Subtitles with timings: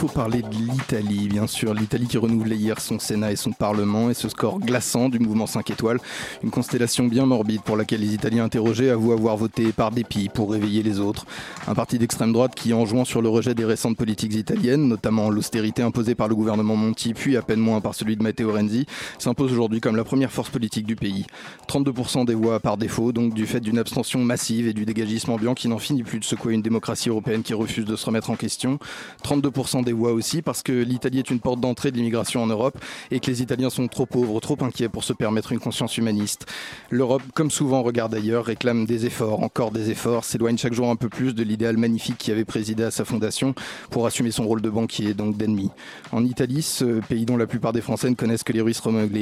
[0.00, 1.74] Faut parler de l'Italie, bien sûr.
[1.74, 5.46] L'Italie qui renouvelait hier son Sénat et son Parlement et ce score glaçant du mouvement
[5.46, 5.98] 5 étoiles.
[6.42, 10.52] Une constellation bien morbide pour laquelle les Italiens interrogés avouent avoir voté par dépit pour
[10.52, 11.26] réveiller les autres.
[11.68, 15.28] Un parti d'extrême droite qui, en jouant sur le rejet des récentes politiques italiennes, notamment
[15.28, 18.86] l'austérité imposée par le gouvernement Monti, puis à peine moins par celui de Matteo Renzi,
[19.18, 21.26] s'impose aujourd'hui comme la première force politique du pays.
[21.68, 25.52] 32% des voix par défaut, donc du fait d'une abstention massive et du dégagisme ambiant
[25.52, 28.36] qui n'en finit plus de secouer une démocratie européenne qui refuse de se remettre en
[28.36, 28.78] question.
[29.22, 32.78] 32% des voix aussi parce que l'Italie est une porte d'entrée de l'immigration en Europe
[33.10, 36.46] et que les Italiens sont trop pauvres, trop inquiets pour se permettre une conscience humaniste.
[36.90, 40.96] L'Europe, comme souvent regarde ailleurs, réclame des efforts, encore des efforts, s'éloigne chaque jour un
[40.96, 43.54] peu plus de l'idéal magnifique qui avait présidé à sa fondation
[43.90, 45.70] pour assumer son rôle de banquier, donc d'ennemi.
[46.12, 48.60] En Italie, ce pays dont la plupart des Français ne connaissent que les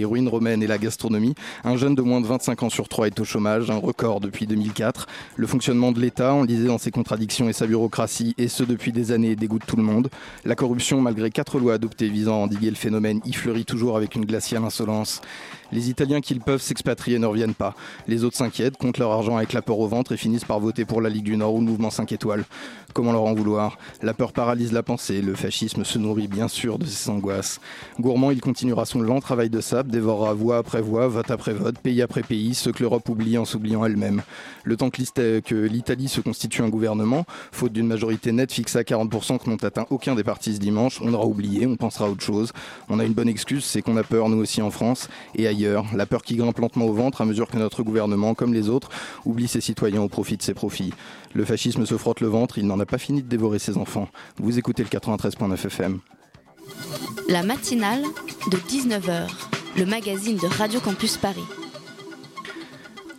[0.05, 3.21] ruines, romaines, et la gastronomie, un jeune de moins de 25 ans sur 3 est
[3.21, 5.07] au chômage, un record depuis 2004.
[5.37, 8.63] Le fonctionnement de l'État, on le disait dans ses contradictions et sa bureaucratie, et ce
[8.63, 10.09] depuis des années, dégoûte tout le monde.
[10.45, 14.17] La corruption, malgré quatre lois adoptées visant à endiguer le phénomène, y fleurit toujours avec
[14.17, 15.23] une glaciale insolence.
[15.73, 17.75] Les Italiens qui le peuvent s'expatrier ne reviennent pas.
[18.07, 20.85] Les autres s'inquiètent, comptent leur argent avec la peur au ventre et finissent par voter
[20.85, 22.45] pour la Ligue du Nord ou le mouvement 5 étoiles.
[22.95, 23.79] Comment leur en vouloir?
[24.03, 27.61] La peur paralyse la pensée, le fascisme se nourrit bien sûr de ses angoisses.
[28.01, 31.79] Gourmand, il continuera son lent travail de sable, dévorera voix après voix, vote après vote,
[31.79, 34.23] pays après pays, ce que l'Europe oublie en s'oubliant elle-même.
[34.65, 39.39] Le temps que l'Italie se constitue un gouvernement, faute d'une majorité nette fixée à 40%
[39.39, 42.23] que n'ont atteint aucun des partis ce dimanche, on aura oublié, on pensera à autre
[42.23, 42.53] chose.
[42.89, 45.09] On a une bonne excuse, c'est qu'on a peur nous aussi en France.
[45.95, 48.89] La peur qui grimpe lentement au ventre à mesure que notre gouvernement, comme les autres,
[49.25, 50.93] oublie ses citoyens au profit de ses profits.
[51.35, 54.09] Le fascisme se frotte le ventre, il n'en a pas fini de dévorer ses enfants.
[54.39, 55.99] Vous écoutez le 93.9 FM.
[57.29, 58.03] La matinale
[58.51, 59.29] de 19h,
[59.77, 61.45] le magazine de Radio Campus Paris.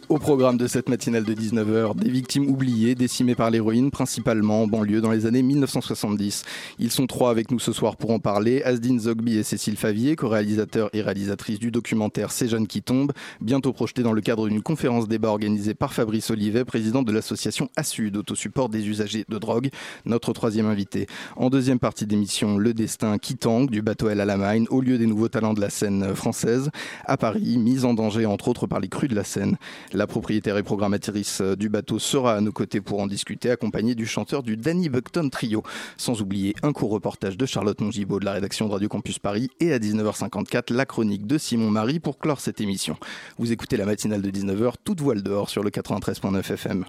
[0.09, 4.67] Au programme de cette matinale de 19h, des victimes oubliées, décimées par l'héroïne, principalement en
[4.67, 6.45] banlieue dans les années 1970.
[6.79, 8.63] Ils sont trois avec nous ce soir pour en parler.
[8.63, 13.71] Asdine Zogby et Cécile Favier, co-réalisateurs et réalisatrices du documentaire Ces jeunes qui tombent, bientôt
[13.71, 18.17] projeté dans le cadre d'une conférence débat organisée par Fabrice Olivet, président de l'association ASUD,
[18.17, 19.69] autosupport des usagers de drogue,
[20.05, 21.05] notre troisième invité.
[21.35, 25.05] En deuxième partie d'émission, le destin qui tangue du bateau El Alamein au lieu des
[25.05, 26.71] nouveaux talents de la scène française,
[27.05, 29.55] à Paris, mise en danger entre autres par les crues de la Seine.
[29.99, 33.95] La propriétaire et programmatrice euh, du bateau sera à nos côtés pour en discuter, accompagnée
[33.95, 35.61] du chanteur du Danny Buckton Trio.
[35.97, 39.49] Sans oublier un court reportage de Charlotte Mongibaud de la rédaction de Radio Campus Paris
[39.59, 42.95] et à 19h54 la chronique de Simon Marie pour clore cette émission.
[43.37, 46.85] Vous écoutez la matinale de 19h, toute voile dehors sur le 93.9 FM.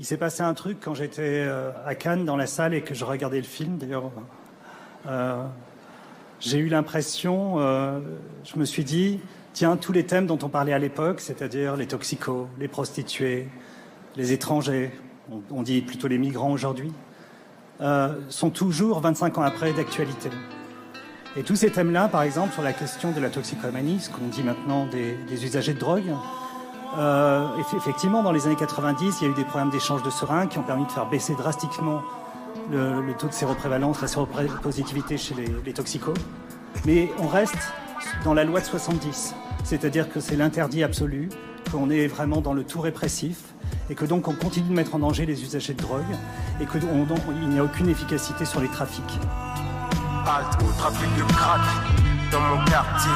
[0.00, 2.94] Il s'est passé un truc quand j'étais euh, à Cannes dans la salle et que
[2.94, 3.76] je regardais le film.
[3.76, 4.10] D'ailleurs,
[5.06, 5.44] euh,
[6.40, 9.20] j'ai eu l'impression, je me suis dit,
[9.56, 13.48] tiens, tous les thèmes dont on parlait à l'époque, c'est-à-dire les toxicos, les prostituées,
[14.14, 14.92] les étrangers,
[15.50, 16.92] on, dit plutôt les migrants aujourd'hui,
[17.80, 20.28] euh, sont toujours 25 ans après d'actualité.
[21.36, 24.42] Et tous ces thèmes-là, par exemple, sur la question de la toxicomanie, ce qu'on dit
[24.42, 26.12] maintenant des, usagers de drogue,
[26.98, 30.10] euh, eff- effectivement, dans les années 90, il y a eu des programmes d'échange de
[30.10, 32.02] seringues qui ont permis de faire baisser drastiquement
[32.70, 36.14] le, le taux de séroprévalence, la séropositivité chez les, les toxicos.
[36.84, 37.72] Mais on reste
[38.22, 39.34] dans la loi de 70,
[39.66, 41.28] c'est-à-dire que c'est l'interdit absolu,
[41.72, 43.38] qu'on est vraiment dans le tout répressif,
[43.90, 46.14] et que donc on continue de mettre en danger les usagers de drogue,
[46.60, 46.80] et qu'il
[47.48, 49.18] n'y a aucune efficacité sur les trafics.
[50.24, 51.60] halte au trafic de crack
[52.30, 53.10] dans mon quartier.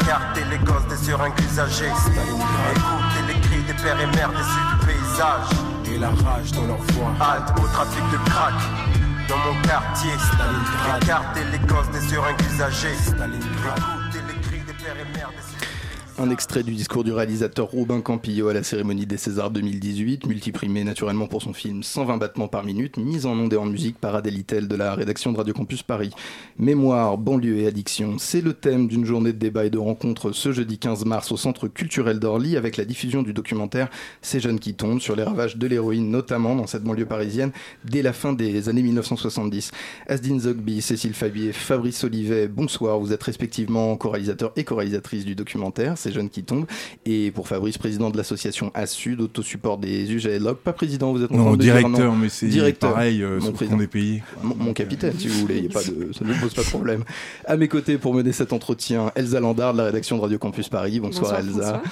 [0.00, 1.86] Écarter les gosses des seringues usagées.
[1.86, 5.94] Écouter les cris des pères et mères déçus du paysage.
[5.94, 7.12] et la rage dans leur voix.
[7.20, 8.54] Halte au trafic de crack
[9.28, 10.12] dans mon quartier.
[11.02, 14.01] Écarter les gosses des seringues usagées.
[16.18, 20.84] Un extrait du discours du réalisateur Robin Campillo à la cérémonie des Césars 2018, multiprimé
[20.84, 24.14] naturellement pour son film 120 battements par minute, mise en onde et en musique par
[24.14, 26.10] Adèle de la rédaction de Radio Campus Paris.
[26.58, 30.52] Mémoire, banlieue et addiction, c'est le thème d'une journée de débat et de rencontre ce
[30.52, 33.88] jeudi 15 mars au Centre culturel d'Orly avec la diffusion du documentaire
[34.20, 37.52] Ces jeunes qui tombent sur les ravages de l'héroïne, notamment dans cette banlieue parisienne,
[37.84, 39.70] dès la fin des années 1970.
[40.08, 45.96] Asdine Zogby, Cécile Fabier, Fabrice Olivet, bonsoir, vous êtes respectivement co-réalisateur et co-réalisatrice du documentaire.
[46.02, 46.66] Ces jeunes qui tombent.
[47.06, 51.36] Et pour Fabrice, président de l'association ASUD, autosupport des UGLOG, pas président, vous êtes en
[51.36, 52.92] Non, train de dire directeur, mais c'est Directeur.
[52.92, 53.80] pareil, euh, Mon président.
[53.80, 54.22] est payé.
[54.42, 56.68] Mon, mon capitaine, si vous voulez, y a pas de, ça ne pose pas de
[56.68, 57.04] problème.
[57.46, 60.68] À mes côtés pour mener cet entretien, Elsa Landard de la rédaction de Radio Campus
[60.68, 61.00] Paris.
[61.00, 61.78] Bonsoir, Bonsoir, Elsa.
[61.80, 61.82] François.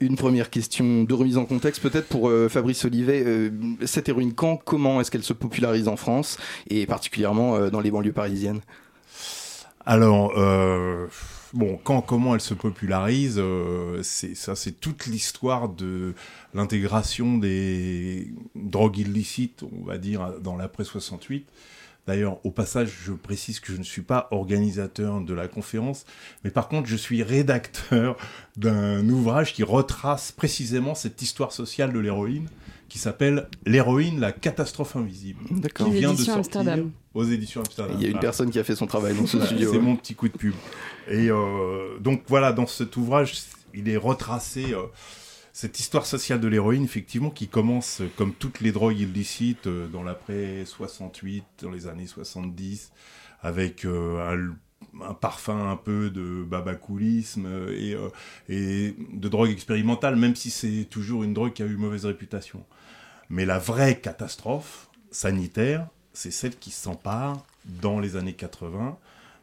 [0.00, 3.22] Une première question de remise en contexte, peut-être pour euh, Fabrice Olivet.
[3.26, 3.50] Euh,
[3.84, 6.38] cette héroïne, quand, comment est-ce qu'elle se popularise en France
[6.70, 8.60] et particulièrement euh, dans les banlieues parisiennes?
[9.86, 11.06] Alors, euh,
[11.54, 16.14] bon, quand, comment elle se popularise, euh, c'est ça, c'est toute l'histoire de
[16.54, 21.46] l'intégration des drogues illicites, on va dire, dans l'après 68.
[22.06, 26.06] D'ailleurs, au passage, je précise que je ne suis pas organisateur de la conférence,
[26.42, 28.16] mais par contre, je suis rédacteur
[28.56, 32.48] d'un ouvrage qui retrace précisément cette histoire sociale de l'héroïne,
[32.90, 35.86] qui s'appelle L'héroïne, la catastrophe invisible, D'accord.
[35.86, 36.90] qui vient de sortir Amsterdam.
[37.14, 37.96] aux éditions Amsterdam.
[37.98, 39.72] Il y a une personne qui a fait son travail dans ce studio.
[39.72, 40.54] C'est mon petit coup de pub.
[41.08, 43.34] Et euh, donc voilà, dans cet ouvrage,
[43.72, 44.82] il est retracé euh,
[45.52, 49.86] cette histoire sociale de l'héroïne, effectivement, qui commence euh, comme toutes les drogues illicites euh,
[49.86, 52.90] dans l'après 68, dans les années 70,
[53.42, 54.52] avec euh,
[55.00, 58.08] un, un parfum un peu de babacoulisme et, euh,
[58.48, 62.64] et de drogue expérimentale, même si c'est toujours une drogue qui a eu mauvaise réputation.
[63.30, 68.98] Mais la vraie catastrophe sanitaire, c'est celle qui s'empare dans les années 80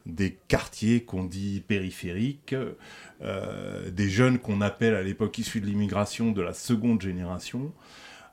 [0.06, 2.56] des quartiers qu'on dit périphériques,
[3.22, 7.74] euh, des jeunes qu'on appelle à l'époque issus de l'immigration de la seconde génération,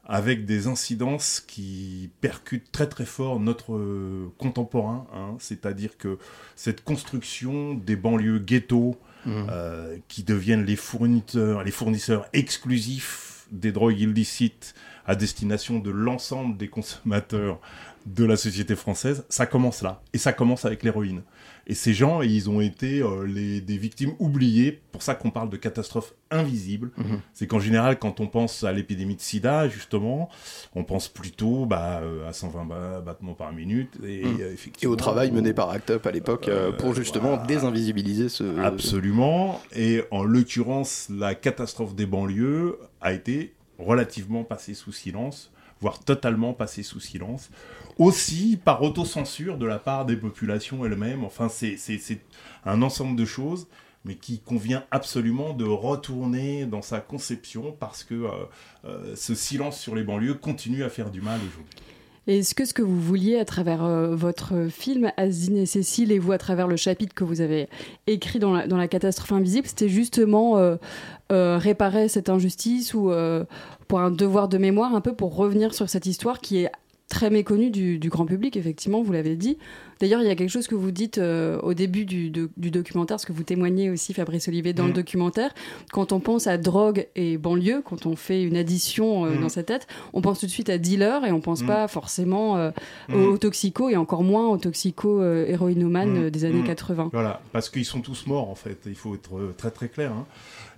[0.04, 5.34] avec des incidences qui percutent très très fort notre euh, contemporain, hein.
[5.40, 6.18] c'est-à-dire que
[6.54, 8.96] cette construction des banlieues ghettos,
[9.26, 9.46] Mmh.
[9.50, 14.74] euh, qui deviennent les fournisseurs, les fournisseurs exclusifs des drogues illicites
[15.06, 17.60] à destination de l'ensemble des consommateurs
[18.06, 20.02] de la société française, ça commence là.
[20.12, 21.22] Et ça commence avec l'héroïne.
[21.66, 25.48] Et ces gens, ils ont été euh, les, des victimes oubliées, pour ça qu'on parle
[25.48, 26.90] de catastrophe invisible.
[26.98, 27.20] Mhm.
[27.32, 30.28] C'est qu'en général, quand on pense à l'épidémie de sida, justement,
[30.74, 33.88] on pense plutôt bah, euh, à 120 ba- battements par minute.
[34.06, 34.38] Et, Mhm.
[34.42, 37.44] euh, Et au travail mené par Act Up à l'époque Euh, pour justement voilà.
[37.46, 38.44] désinvisibiliser ce.
[38.60, 39.60] Absolument.
[39.74, 45.50] Et en l'occurrence, la catastrophe des banlieues a été relativement passée sous silence,
[45.84, 47.50] voire totalement passée sous silence.
[47.98, 51.24] Aussi par autocensure de la part des populations elles-mêmes.
[51.24, 52.20] Enfin, c'est
[52.64, 53.68] un ensemble de choses,
[54.06, 58.30] mais qui convient absolument de retourner dans sa conception parce que euh,
[58.86, 61.76] euh, ce silence sur les banlieues continue à faire du mal aujourd'hui.
[62.26, 66.18] Est-ce que ce que vous vouliez à travers euh, votre film Asdine et Cécile et
[66.18, 67.68] vous à travers le chapitre que vous avez
[68.06, 70.76] écrit dans la, catastrophe invisible, c'était justement euh,
[71.32, 73.12] euh, réparer cette injustice ou
[73.88, 76.70] pour un devoir de mémoire un peu pour revenir sur cette histoire qui est
[77.14, 79.56] très méconnue du, du grand public, effectivement, vous l'avez dit.
[80.00, 82.72] D'ailleurs, il y a quelque chose que vous dites euh, au début du, de- du
[82.72, 84.96] documentaire, ce que vous témoignez aussi, Fabrice Olivier, dans le Mhm.
[84.96, 85.54] documentaire.
[85.92, 89.40] Quand on pense à drogue et banlieue, quand on fait une addition euh, Mhm.
[89.42, 91.68] dans sa tête, on pense tout de suite à dealer et on pense Mhm.
[91.68, 92.70] pas forcément euh,
[93.14, 96.22] aux toxicos et encore moins aux toxico-héroïnomanes Mhm.
[96.24, 96.64] euh, des années Mhm.
[96.66, 97.10] 80.
[97.12, 100.10] Voilà, parce qu'ils sont tous morts en fait, il faut être très très clair.
[100.12, 100.26] hein.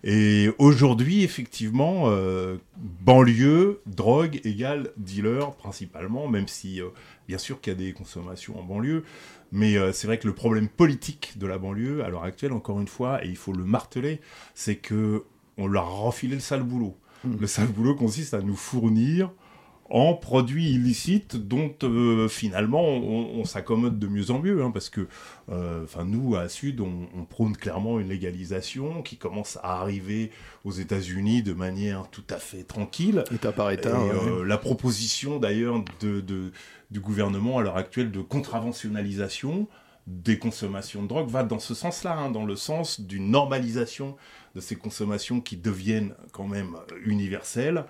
[0.04, 6.88] Et aujourd'hui, effectivement, euh, banlieue, drogue égale dealer principalement, même si euh,
[7.28, 9.04] bien sûr qu'il y a des consommations en banlieue,
[9.52, 12.81] mais euh, c'est vrai que le problème politique de la banlieue à l'heure actuelle, encore
[12.81, 14.20] une fois, et il faut le marteler,
[14.54, 15.25] c'est que
[15.58, 16.96] on leur a refilé le sale boulot.
[17.25, 17.38] Mhm.
[17.40, 19.31] Le sale boulot consiste à nous fournir
[19.88, 24.88] en produits illicites dont euh, finalement on, on s'accommode de mieux en mieux hein, parce
[24.90, 25.06] que
[25.50, 30.30] euh, nous à Sud on, on prône clairement une légalisation qui commence à arriver
[30.64, 33.99] aux États-Unis de manière tout à fait tranquille État par et État.
[33.99, 34.11] ouais.
[34.11, 36.52] euh, la proposition d'ailleurs de, de-
[36.90, 39.66] du gouvernement à l'heure actuelle de contraventionnalisation
[40.06, 44.16] des consommations de drogue va dans ce sens-là, hein, dans le sens d'une normalisation
[44.56, 47.84] de ces consommations qui deviennent quand même universelles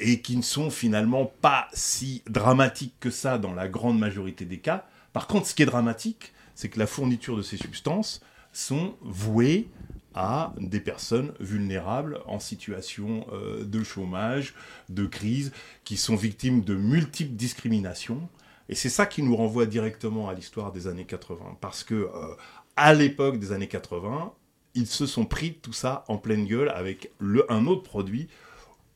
[0.00, 4.58] et qui ne sont finalement pas si dramatiques que ça dans la grande majorité des
[4.58, 4.86] cas.
[5.12, 8.20] Par contre, ce qui est dramatique, c'est que la fourniture de ces substances
[8.52, 9.68] sont vouées
[10.14, 14.54] à des personnes vulnérables en situation euh, de chômage,
[14.88, 15.52] de crise,
[15.84, 18.28] qui sont victimes de multiples discriminations.
[18.68, 21.58] Et c'est ça qui nous renvoie directement à l'histoire des années 80.
[21.60, 22.34] Parce que, euh,
[22.76, 24.32] à l'époque des années 80,
[24.74, 28.28] ils se sont pris tout ça en pleine gueule avec le, un autre produit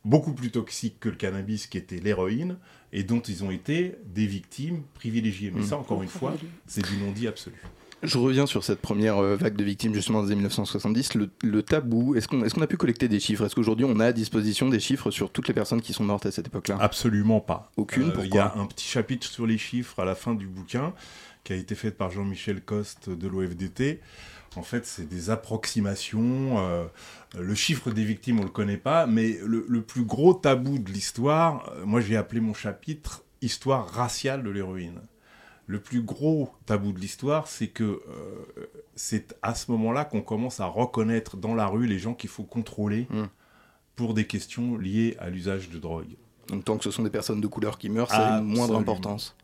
[0.04, 2.58] beaucoup plus toxique que le cannabis, qui était l'héroïne,
[2.92, 5.50] et dont ils ont été des victimes privilégiées.
[5.54, 5.66] Mais Mm.
[5.66, 6.34] ça, encore une fois,
[6.66, 7.56] c'est du non-dit absolu.
[8.02, 11.62] Je reviens sur cette première euh, vague de victimes justement des années 1970, le, le
[11.62, 12.14] tabou.
[12.14, 13.46] Est-ce qu'on est qu'on a pu collecter des chiffres?
[13.46, 16.26] Est-ce qu'aujourd'hui on a à disposition des chiffres sur toutes les personnes qui sont mortes
[16.26, 16.76] à cette époque-là?
[16.80, 17.72] Absolument pas.
[17.78, 20.46] Aucune, Euh, Il y a un petit chapitre sur les chiffres à la fin du
[20.46, 20.92] bouquin
[21.44, 24.00] qui a été fait par Jean-Michel Coste de l'OFDT
[24.56, 26.58] En fait, c'est des approximations.
[26.58, 26.84] euh,
[27.38, 30.90] le chiffre des victimes, on le connaît pas, mais le, le plus gros tabou de
[30.90, 35.00] l'histoire, euh, moi j'ai appelé mon chapitre Histoire raciale de l'héroïne.
[35.66, 38.00] Le plus gros tabou de l'histoire, c'est que euh,
[38.94, 42.44] c'est à ce moment-là qu'on commence à reconnaître dans la rue les gens qu'il faut
[42.44, 43.24] contrôler Mm.
[43.96, 46.16] pour des questions liées à l'usage de drogue.
[46.48, 48.76] Donc tant que ce sont des personnes de couleur qui meurent, ça a une moindre
[48.76, 49.36] importance.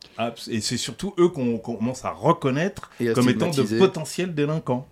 [0.47, 4.87] Et c'est surtout eux qu'on commence à reconnaître à comme étant de potentiels délinquants.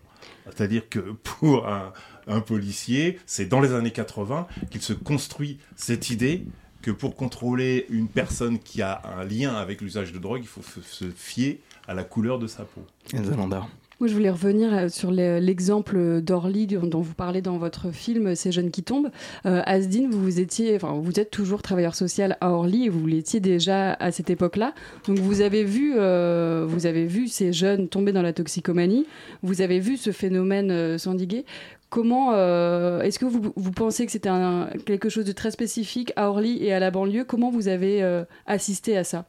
[0.55, 6.45] C'est-à-dire que pour un, policier, c'est dans les années 80 qu'il se construit cette idée
[6.81, 10.61] que pour contrôler une personne qui a un lien avec l'usage de drogue, il faut
[10.61, 12.85] se fier à la couleur de sa peau.
[13.99, 18.33] Moi, je voulais revenir euh, sur le- l'exemple d'Orly dont, vous parlez dans votre film
[18.33, 19.09] Ces jeunes qui tombent.
[19.45, 19.61] Euh,
[20.09, 23.91] vous, vous étiez, enfin, vous êtes toujours travailleur social à Orly et vous l'étiez déjà
[23.93, 24.73] à cette époque-là.
[25.05, 29.05] Donc, vous avez vu, euh, vous avez vu ces jeunes tomber dans la toxicomanie.
[29.43, 31.43] Vous avez vu ce phénomène euh, s'endiguer.
[31.89, 34.29] Comment euh, est-ce que vous, pensez que c'était
[34.85, 37.25] quelque chose de très spécifique à Orly et à la banlieue?
[37.25, 39.25] Comment vous avez euh, assisté à ça?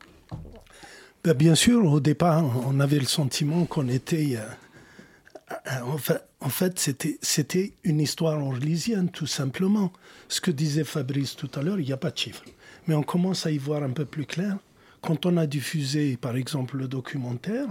[1.25, 4.39] Ben, bien sûr, au départ, on avait le sentiment qu'on était.
[5.51, 9.93] Euh, en fait, c'était, une histoire orlysienne, tout simplement.
[10.29, 12.45] Ce que disait Fabrice tout à l'heure, il n'y a pas de chiffres.
[12.87, 14.57] Mais on commence à y voir un peu plus clair.
[15.01, 17.69] Quand on a diffusé, par exemple, le documentaire,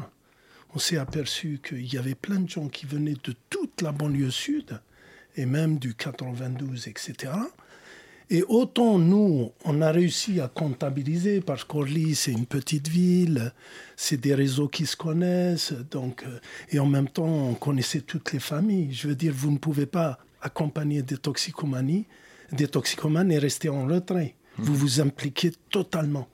[0.74, 4.31] on s'est aperçu qu'il y avait plein de gens qui venaient de toute la banlieue
[4.31, 4.79] sud,
[5.36, 7.31] et même du 92, etc.
[8.31, 13.53] Et autant nous, on a réussi à comptabiliser, parce qu'Orly, c'est une petite ville,
[13.95, 18.31] c'est des réseaux qui se connaissent, donc, euh, et en même temps, on connaissait toutes
[18.31, 18.93] les familles.
[18.93, 22.05] Je veux dire, vous ne pouvez pas accompagner des toxicomanies,
[22.51, 24.36] des toxicomanes et rester en retrait.
[24.57, 26.27] Vous vous impliquez totalement.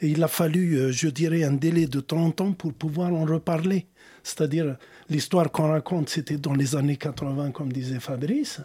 [0.00, 3.24] Et il a fallu, euh, je dirais, un délai de 30 ans pour pouvoir en
[3.24, 3.86] reparler.
[4.22, 4.76] C'est-à-dire,
[5.08, 8.60] l'histoire qu'on raconte, c'était dans les années 80, comme disait Fabrice.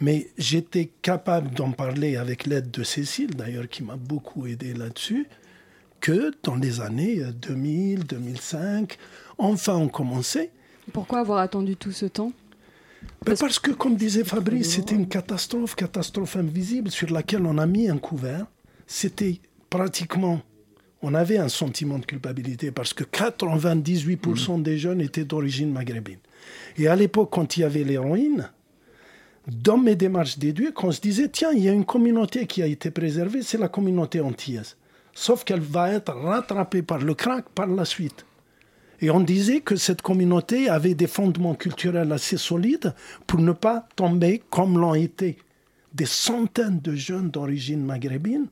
[0.00, 5.26] Mais j'étais capable d'en parler avec l'aide de Cécile, d'ailleurs, qui m'a beaucoup aidé là-dessus,
[6.00, 8.98] que dans les années euh, 2000, 2005,
[9.38, 10.50] enfin on commençait.
[10.92, 12.32] Pourquoi avoir attendu tout ce temps?
[13.24, 17.66] Ben, parce que, comme disait Fabrice, c'était une catastrophe, catastrophe invisible sur laquelle on a
[17.66, 18.46] mis un couvert.
[18.86, 20.40] C'était pratiquement,
[21.02, 26.18] on avait un sentiment de culpabilité parce que 98% des jeunes étaient d'origine maghrébine.
[26.76, 28.50] Et à l'époque, quand il y avait l'héroïne,
[29.46, 32.66] dans mes démarches d'éduc, on se disait, tiens, il y a une communauté qui a
[32.66, 34.76] été préservée, c'est la communauté antillaise.
[35.14, 38.26] Sauf qu'elle va être rattrapée par le crack par la suite.
[39.00, 42.94] Et on disait que cette communauté avait des fondements culturels assez solides
[43.26, 45.38] pour ne pas tomber comme l'ont été
[45.94, 48.48] des centaines de jeunes d'origine maghrébine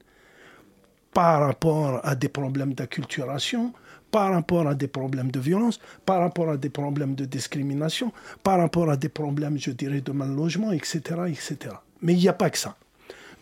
[1.14, 3.72] par rapport à des problèmes d'acculturation,
[4.10, 8.58] par rapport à des problèmes de violence, par rapport à des problèmes de discrimination, par
[8.58, 10.98] rapport à des problèmes, je dirais, de mal logement, etc.
[11.28, 11.76] etc.
[12.02, 12.76] Mais il n'y a pas que ça.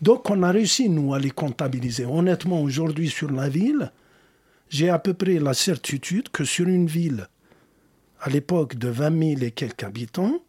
[0.01, 2.05] Donc on a réussi, nous, à les comptabiliser.
[2.05, 3.91] Honnêtement, aujourd'hui, sur la ville,
[4.69, 7.27] j'ai à peu près la certitude que sur une ville,
[8.19, 10.39] à l'époque de 20 000 et quelques habitants,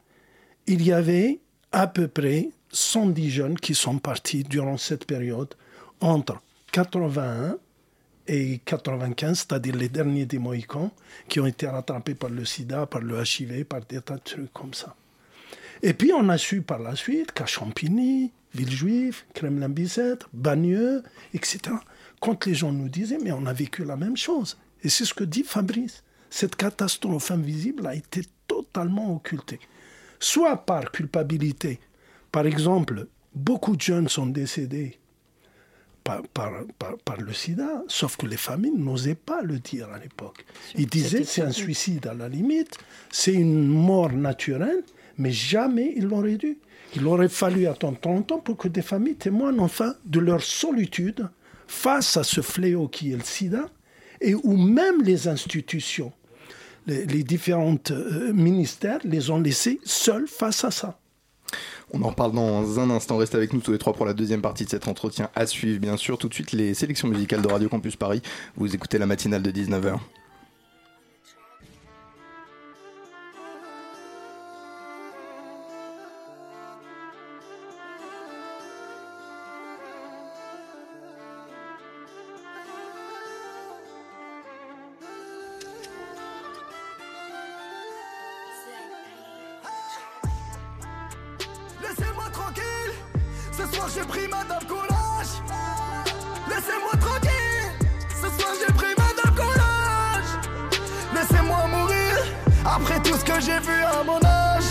[0.67, 1.41] il y avait
[1.73, 5.55] à peu près 110 jeunes qui sont partis durant cette période
[6.01, 6.41] entre
[6.75, 7.57] 81
[8.27, 10.91] et 95, c'est-à-dire les derniers des Mohicans,
[11.29, 14.53] qui ont été rattrapés par le sida, par le HIV, par des tas de trucs
[14.53, 14.97] comme ça.
[15.85, 21.77] Et puis on a su par la suite qu'à Champigny, Villejuif, Kremlin-Bicêtre, Bagneux, etc.,
[22.19, 24.59] quand les gens nous disaient, mais on a vécu la même chose.
[24.83, 26.03] Et c'est ce que dit Fabrice.
[26.29, 29.61] Cette catastrophe invisible a été totalement occultée.
[30.19, 31.79] Soit par culpabilité.
[32.33, 34.99] Par exemple, beaucoup de jeunes sont décédés
[36.05, 39.99] par, par, par, par le sida, sauf que les familles n'osaient pas le dire à
[39.99, 40.45] l'époque.
[40.77, 42.77] Ils disaient c'est un suicide à la limite,
[43.11, 44.83] c'est une mort naturelle,
[45.17, 46.59] mais jamais ils l'auraient dû.
[46.95, 51.29] Il aurait fallu attendre 30 ans pour que des familles témoignent enfin de leur solitude
[51.67, 53.71] face à ce fléau qui est le sida,
[54.21, 56.13] et où même les institutions,
[56.87, 60.99] les, les différents euh, ministères les ont laissés seuls face à ça.
[61.93, 63.17] On en reparle dans un instant.
[63.17, 65.81] Restez avec nous tous les trois pour la deuxième partie de cet entretien à suivre,
[65.81, 66.19] bien sûr.
[66.19, 68.23] Tout de suite, les sélections musicales de Radio Campus Paris.
[68.57, 69.99] Vous écoutez la matinale de 19h.
[91.97, 92.93] Laissez-moi tranquille,
[93.53, 95.35] ce soir j'ai pris madame collage.
[96.49, 97.71] Laissez-moi tranquille,
[98.11, 100.31] ce soir j'ai pris madame collage.
[101.15, 102.17] Laissez-moi mourir,
[102.65, 104.65] après tout ce que j'ai vu à mon âge.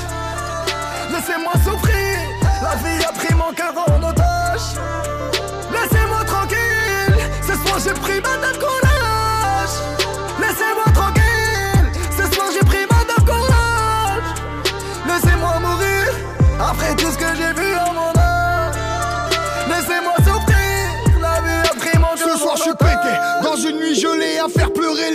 [1.11, 2.19] Laissez-moi souffrir,
[2.61, 4.75] la vie a pris mon cœur en otage.
[5.71, 8.82] Laissez-moi tranquille, ce soir j'ai pris madame courage.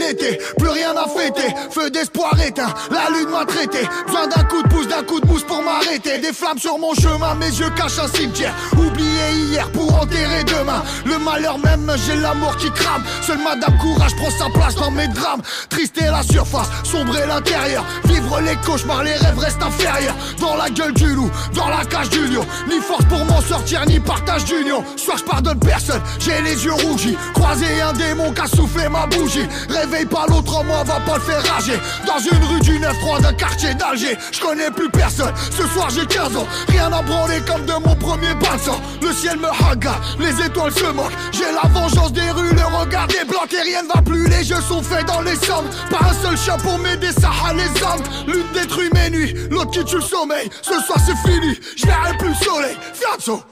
[0.08, 0.40] えて
[0.72, 3.78] Rien à fêter, feu d'espoir éteint, la lune m'a traité.
[4.06, 6.18] Besoin d'un coup de pouce, d'un coup de mousse pour m'arrêter.
[6.18, 8.54] Des flammes sur mon chemin, mes yeux cachent un cimetière.
[8.72, 10.82] Oublié hier pour enterrer demain.
[11.04, 13.02] Le malheur même, j'ai l'amour qui crame.
[13.22, 15.42] Seule Madame Courage prend sa place dans mes drames.
[15.68, 17.84] Triste la surface, sombre est l'intérieur.
[18.04, 20.14] Vivre les cauchemars, les rêves restent inférieurs.
[20.40, 22.44] Dans la gueule du loup, dans la cage du lion.
[22.68, 24.84] Ni force pour m'en sortir, ni partage d'union.
[24.96, 27.16] Soir je pardonne personne, j'ai les yeux rougis.
[27.34, 29.46] Croisé un démon qui a soufflé ma bougie.
[29.68, 31.78] Réveille pas l'autre moi, va pas le faire rager.
[32.06, 36.06] Dans une rue du 9-3 d'un quartier d'Alger Je connais plus personne, ce soir j'ai
[36.06, 36.46] 15 ans.
[36.68, 38.56] Rien à branler comme de mon premier bain
[39.02, 41.12] Le ciel me haga, les étoiles se moquent.
[41.32, 44.44] J'ai la vengeance des rues, le regard des blancs Et rien ne va plus, les
[44.44, 47.68] jeux sont faits dans les sommes Pas un seul chat pour m'aider, ça a les
[47.82, 50.48] hommes L'une détruit mes nuits, l'autre qui tue le sommeil.
[50.62, 52.76] Ce soir c'est fini, je verrai plus le soleil.
[52.94, 53.42] Fianzo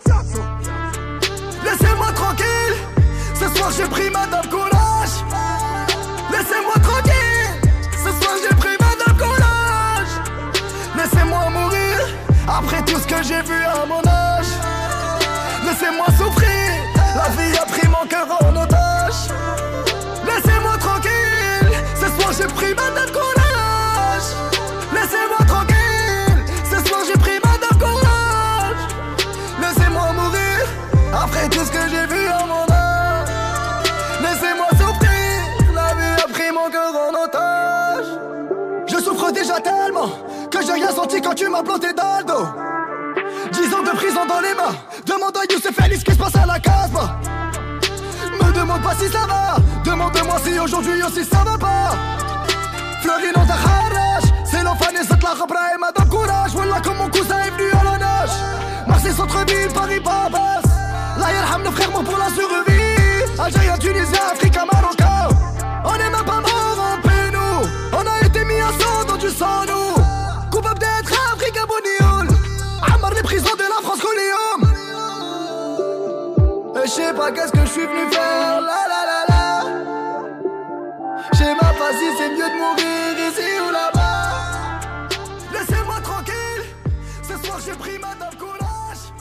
[1.65, 2.77] Laissez-moi tranquille,
[3.35, 5.17] ce soir j'ai pris madame courage.
[6.31, 7.06] Laissez-moi tranquille,
[11.07, 11.99] Laissez-moi mourir,
[12.49, 14.47] après tout ce que j'ai vu à mon âge.
[15.65, 16.73] Laissez-moi souffrir,
[17.15, 19.31] la vie a pris mon cœur en otage.
[20.27, 24.29] Laissez-moi tranquille, ce soir j'ai pris madame courage.
[24.93, 28.83] Laissez-moi tranquille, ce soir j'ai pris madame courage.
[29.61, 30.67] Laissez-moi mourir,
[31.23, 31.96] après tout ce que j'ai
[41.15, 42.47] quand tu m'as planté dans le dos.
[43.53, 44.75] Dix ans de prison dans les mains,
[45.07, 47.17] demande à Youssef Félix ce qui se passe à la casbah.
[48.43, 51.91] Me demande pas si ça va, demande-moi si aujourd'hui aussi ça va pas.
[53.03, 56.51] Florino de Kharraj, c'est l'enfant et la rabra et madame courage.
[56.55, 58.31] Voilà comme mon cousin est venu à la nage.
[58.89, 60.63] Marseille centre-ville, Paris Babas.
[61.19, 63.39] Là yarham nos frères morts pour la survie.
[63.39, 65.29] Algérien, Tunisien, Africain, Marocain.
[65.85, 67.69] On est même pas mort en pénou.
[67.93, 69.96] On a été mis à sang dans du sang nous.
[76.87, 78.61] Je sais pas qu'est-ce que je suis venu faire.
[78.61, 79.47] La la la la.
[81.33, 84.79] J'ai ma pas si c'est mieux de mourir ici ou là-bas.
[85.53, 86.65] Laissez-moi tranquille.
[87.23, 89.13] Ce soir j'ai pris madame courage.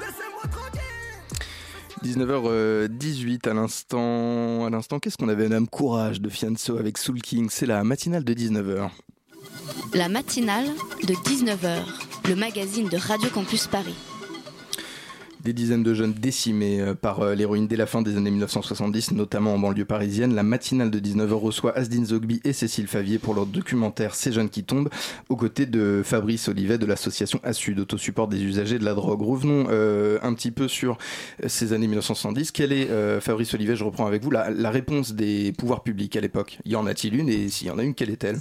[0.00, 1.22] Laissez-moi tranquille.
[2.02, 4.66] 19h18 à l'instant.
[4.66, 5.68] À l'instant, qu'est-ce qu'on avait Madame?
[5.68, 8.90] Courage de Fianso avec Soul King C'est la matinale de 19h.
[9.94, 10.66] La matinale
[11.06, 11.78] de 19h,
[12.28, 13.94] le magazine de Radio Campus Paris.
[15.42, 19.12] Des dizaines de jeunes décimés euh, par euh, l'héroïne dès la fin des années 1970,
[19.12, 20.34] notamment en banlieue parisienne.
[20.34, 24.50] La matinale de 19h reçoit Asdine Zogby et Cécile Favier pour leur documentaire Ces jeunes
[24.50, 24.90] qui tombent,
[25.28, 29.22] aux côtés de Fabrice Olivet de l'association ASSU, d'autosupport des usagers de la drogue.
[29.22, 30.98] Revenons euh, un petit peu sur
[31.46, 32.50] ces années 1970.
[32.50, 32.88] Quelle est,
[33.20, 36.58] Fabrice Olivet, je reprends avec vous, la réponse des pouvoirs publics à l'époque?
[36.64, 37.28] Y en a-t-il une?
[37.28, 38.40] Et s'il y en a une, quelle est-elle?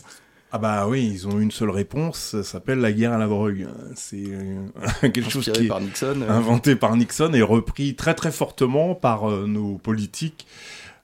[0.55, 3.67] Ah bah oui, ils ont une seule réponse, ça s'appelle la guerre à la drogue.
[3.93, 4.65] C'est euh,
[5.01, 6.29] quelque chose qui est par Nixon, euh.
[6.29, 10.47] inventé par Nixon et repris très très fortement par euh, nos politiques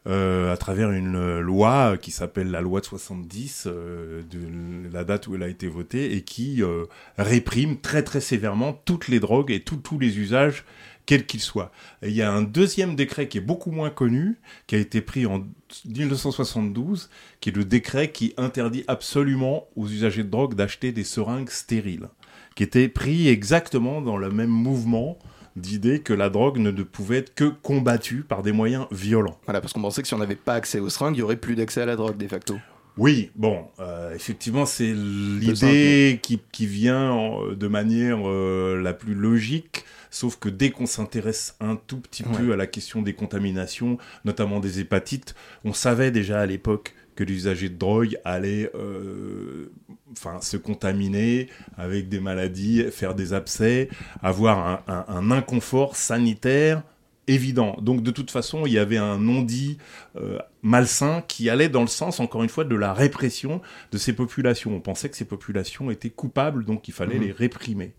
[0.07, 5.27] euh, à travers une loi qui s'appelle la loi de 70, euh, de la date
[5.27, 6.85] où elle a été votée, et qui euh,
[7.19, 10.65] réprime très très sévèrement toutes les drogues et tous les usages
[11.05, 11.71] quels qu'ils soient.
[12.01, 14.37] Et il y a un deuxième décret qui est beaucoup moins connu,
[14.67, 15.43] qui a été pris en
[15.85, 17.09] 1972,
[17.39, 22.09] qui est le décret qui interdit absolument aux usagers de drogue d'acheter des seringues stériles,
[22.55, 25.17] qui était pris exactement dans le même mouvement
[25.57, 29.37] d'idée que la drogue ne ne pouvait être que combattue par des moyens violents.
[29.45, 31.35] Voilà, parce qu'on pensait que si on n'avait pas accès aux seringues, il y aurait
[31.35, 32.57] plus d'accès à la drogue, de facto.
[32.97, 39.13] Oui, bon, euh, effectivement, c'est l'idée qui, qui vient en- de manière euh, la plus
[39.13, 43.97] logique, sauf que dès qu'on s'intéresse un tout petit peu à la question des contaminations,
[44.25, 45.33] notamment des hépatites,
[45.65, 49.71] on savait déjà à l'époque que les usagers de drogue allaient euh,
[50.11, 51.47] enfin, se contaminer
[51.77, 53.89] avec des maladies, faire des abcès,
[54.21, 56.83] avoir un, un- un inconfort sanitaire
[57.27, 57.77] évident.
[57.81, 59.77] Donc de toute façon, il y avait un non-dit
[60.15, 64.13] euh, malsain qui allait dans le sens, encore une fois, de la répression de ces
[64.13, 64.73] populations.
[64.75, 67.23] On pensait que ces populations étaient coupables, donc il fallait Mhm.
[67.23, 67.93] les réprimer.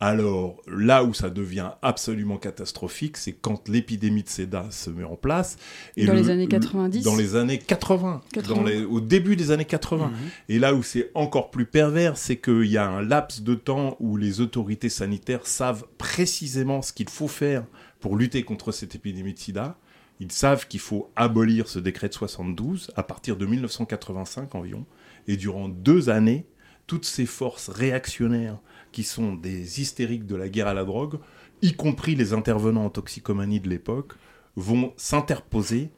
[0.00, 5.16] Alors là où ça devient absolument catastrophique, c'est quand l'épidémie de sida se met en
[5.16, 5.56] place.
[5.96, 8.54] Et dans les années 90 Dans les années 80, 80.
[8.54, 10.12] Dans les, au début des années 80.
[10.48, 13.96] Et là où c'est encore plus pervers, c'est qu'il y a un laps de temps
[14.00, 17.64] où les autorités sanitaires savent précisément ce qu'il faut faire
[18.00, 19.78] pour lutter contre cette épidémie de sida.
[20.20, 24.84] Ils savent qu'il faut abolir ce décret de 72 à partir de 1985 environ.
[25.28, 26.46] Et durant deux années,
[26.86, 28.58] toutes ces forces réactionnaires
[28.92, 31.18] qui sont des hystériques de la guerre à la drogue,
[31.62, 34.14] y compris les intervenants en toxicomanie de l'époque,
[34.56, 35.90] vont s'interposer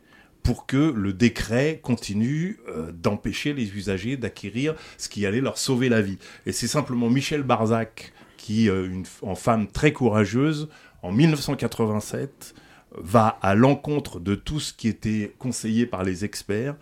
[0.42, 5.88] pour que le décret continue euh, d'empêcher les usagers d'acquérir ce qui allait leur sauver
[5.88, 6.18] la vie.
[6.46, 10.68] Et c'est simplement Michel Barzac, qui, euh, en femme très courageuse,
[11.02, 12.54] en 1987,
[12.96, 16.76] va à l'encontre de tout ce qui était conseillé par les experts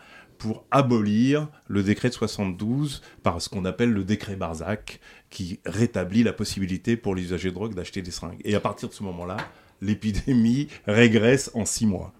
[0.44, 6.22] pour abolir le décret de 72 par ce qu'on appelle le décret Barzac, qui rétablit
[6.22, 8.42] la possibilité pour les usagers de drogue d'acheter des seringues.
[8.44, 9.38] Et à partir de ce moment-là,
[9.80, 12.12] l'épidémie régresse en six mois.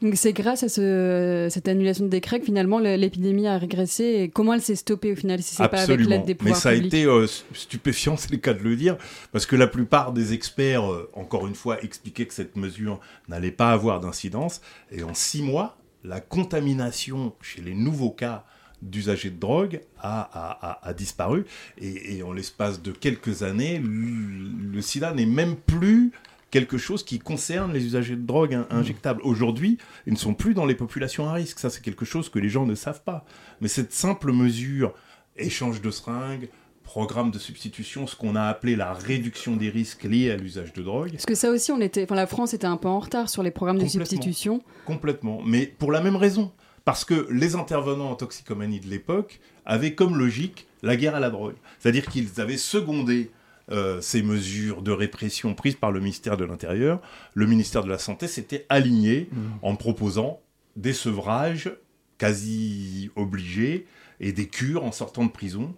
[0.00, 4.04] Donc c'est grâce à ce, cette annulation de décret que finalement l'épidémie a régressé.
[4.04, 6.58] Et comment elle s'est stoppée au final si c'est pas avec l'aide des pouvoirs Mais
[6.58, 8.96] ça publics a été euh, stupéfiant, c'est le cas de le dire,
[9.32, 13.50] parce que la plupart des experts, euh, encore une fois, expliquaient que cette mesure n'allait
[13.50, 14.62] pas avoir d'incidence.
[14.90, 18.44] Et en six mois, la contamination chez les nouveaux cas
[18.82, 21.44] d'usagers de drogue a, a, a, a disparu.
[21.78, 26.12] Et, et en l'espace de quelques années, le, le sida n'est même plus
[26.50, 29.20] quelque chose qui concerne les usagers de drogue in- injectables.
[29.24, 31.58] Aujourd'hui, ils ne sont plus dans les populations à risque.
[31.58, 33.24] Ça, c'est quelque chose que les gens ne savent pas.
[33.60, 34.94] Mais cette simple mesure,
[35.36, 36.48] échange de seringues,
[36.86, 40.82] programme de substitution, ce qu'on a appelé la réduction des risques liés à l'usage de
[40.82, 43.28] drogue, Parce que ça aussi, on était, enfin, la France était un peu en retard
[43.28, 44.62] sur les programmes de substitution.
[44.86, 45.42] Complètement.
[45.44, 46.52] Mais pour la même raison.
[46.84, 51.30] Parce que les intervenants en toxicomanie de l'époque avaient comme logique la guerre à la
[51.30, 51.56] drogue.
[51.80, 53.32] C'est-à-dire qu'ils avaient secondé
[53.72, 57.02] euh, ces mesures de répression prises par le ministère de l'Intérieur.
[57.34, 59.28] Le ministère de la Santé s'était aligné
[59.62, 60.40] en proposant
[60.76, 61.72] des sevrages
[62.16, 63.86] quasi obligés
[64.20, 65.74] et des cures en sortant de prison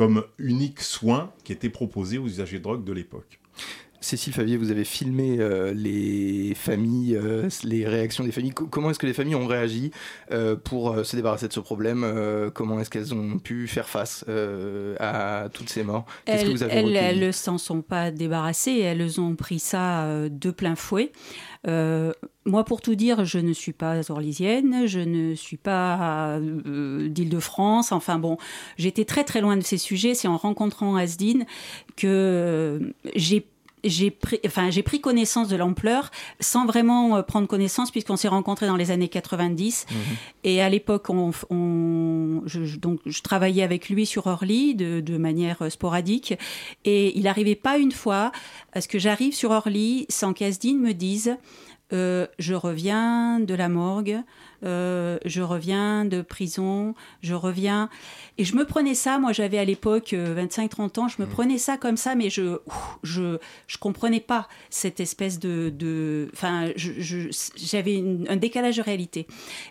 [0.00, 3.38] comme unique soin qui était proposé aux usagers de drogue de l'époque.
[4.02, 8.52] Cécile Favier, vous avez filmé euh, les familles, euh, les réactions des familles.
[8.52, 9.90] Co- comment est-ce que les familles ont réagi
[10.32, 12.06] euh, pour se débarrasser de ce problème
[12.54, 14.24] Comment est-ce qu'elles ont pu faire face
[14.98, 16.06] à toutes ces morts?
[16.24, 20.28] Qu'est-ce que Elles, vous avez elles, ne s'en sont pas débarrassées, elles ont pris ça
[20.30, 21.12] de plein fouet.
[21.66, 27.92] Moi, pour tout dire, je ne suis pas orlysienne, je ne suis pas d'Île-de-France.
[27.92, 28.38] Enfin bon,
[28.78, 30.14] j'étais très très loin de ces sujets.
[30.14, 31.44] C'est en rencontrant Asdine
[31.96, 32.80] que
[33.14, 33.46] j'ai
[33.84, 38.28] j'ai pris, enfin, j'ai pris connaissance de l'ampleur sans vraiment euh, prendre connaissance puisqu'on s'est
[38.28, 39.86] rencontrés dans les années 90
[40.44, 45.16] et à l'époque on, on- je, donc je travaillais avec lui sur Orly de, de
[45.18, 46.34] manière euh, sporadique.
[46.84, 48.32] Et il n'arrivait pas une fois
[48.72, 51.36] à ce que j'arrive sur Orly sans qu'Asdine me dise
[51.92, 54.20] euh, je reviens de la morgue,
[54.64, 57.88] euh, je reviens de prison, je reviens.
[58.38, 61.58] Et je me prenais ça, moi j'avais à l'époque euh, 25-30 ans, je me prenais
[61.58, 62.58] ça comme ça, mais je
[63.02, 65.70] je, je comprenais pas cette espèce de.
[65.74, 69.26] de enfin, je- je- j'avais un décalage de réalité.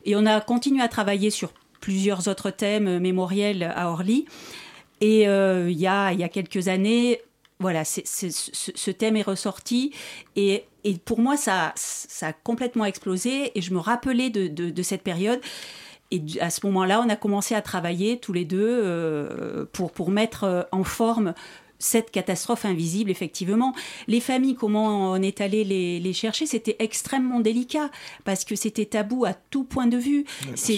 [0.06, 4.25] Et on a continué à travailler sur plusieurs autres thèmes euh, mémoriels à Orly.
[5.02, 7.21] Et euh, il y, a, il y a quelques années,
[7.60, 9.91] voilà, ce, ce thème est ressorti
[10.36, 14.69] et, et pour moi, ça, ça a complètement explosé et je me rappelais de, de-
[14.69, 15.41] de cette période.
[16.12, 20.10] Et à ce moment-là, on a commencé à travailler tous les deux euh, pour, pour
[20.10, 21.34] mettre euh, en forme
[21.78, 23.74] cette catastrophe invisible, effectivement.
[24.08, 27.89] Les familles, comment on est allé les, les chercher, c'était extrêmement délicat
[28.26, 30.26] parce que c'était tabou à tout point de vue.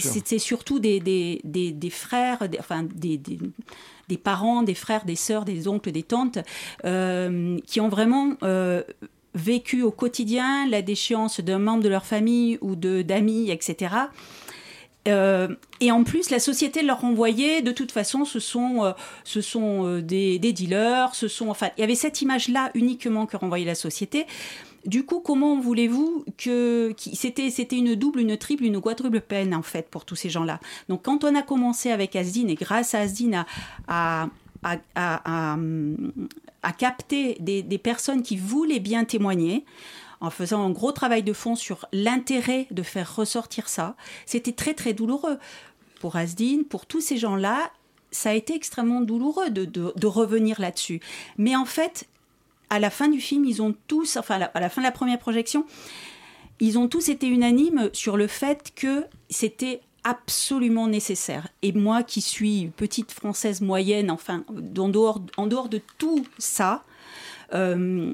[0.01, 0.11] sûr.
[0.11, 3.17] C'était surtout des, des, des, des frères, enfin des,
[4.11, 6.39] des, parents, des frères, des sœurs, des oncles, des tantes,
[6.83, 8.83] euh, qui ont vraiment euh,
[9.35, 13.95] vécu au quotidien la déchéance d'un membre de leur famille ou d'amis, etc.
[15.07, 15.47] Euh,
[15.79, 18.91] et en plus, la société leur renvoyait, de toute façon, ce sont, euh,
[19.23, 23.35] ce sont euh, des, dealers, ce sont, enfin, il y avait cette image-là uniquement que
[23.37, 24.25] renvoyait la société.
[24.85, 29.61] Du coup, comment voulez-vous que c'était c'était une double, une triple, une quadruple peine en
[29.61, 30.59] fait pour tous ces gens-là?
[30.89, 33.45] Donc, quand on a commencé avec Asdine et grâce à Asdine
[33.87, 34.27] à,
[34.63, 35.55] à, à,
[36.63, 39.65] à- capter des personnes qui voulaient bien témoigner,
[40.21, 43.95] en faisant un gros travail de fond sur l'intérêt de faire ressortir ça.
[44.25, 45.37] C'était très très douloureux
[45.99, 47.71] pour Asdine, pour tous ces gens-là.
[48.11, 51.01] Ça a été extrêmement douloureux de, revenir là-dessus.
[51.37, 52.07] Mais en fait,
[52.69, 55.19] à la fin du film, ils ont tous, enfin à la, fin de la première
[55.19, 55.65] projection,
[56.59, 61.47] ils ont tous été unanimes sur le fait que c'était absolument nécessaire.
[61.61, 65.19] Et moi qui suis petite française moyenne, enfin, en dehors,
[65.69, 66.83] de tout ça,
[67.53, 68.13] euh,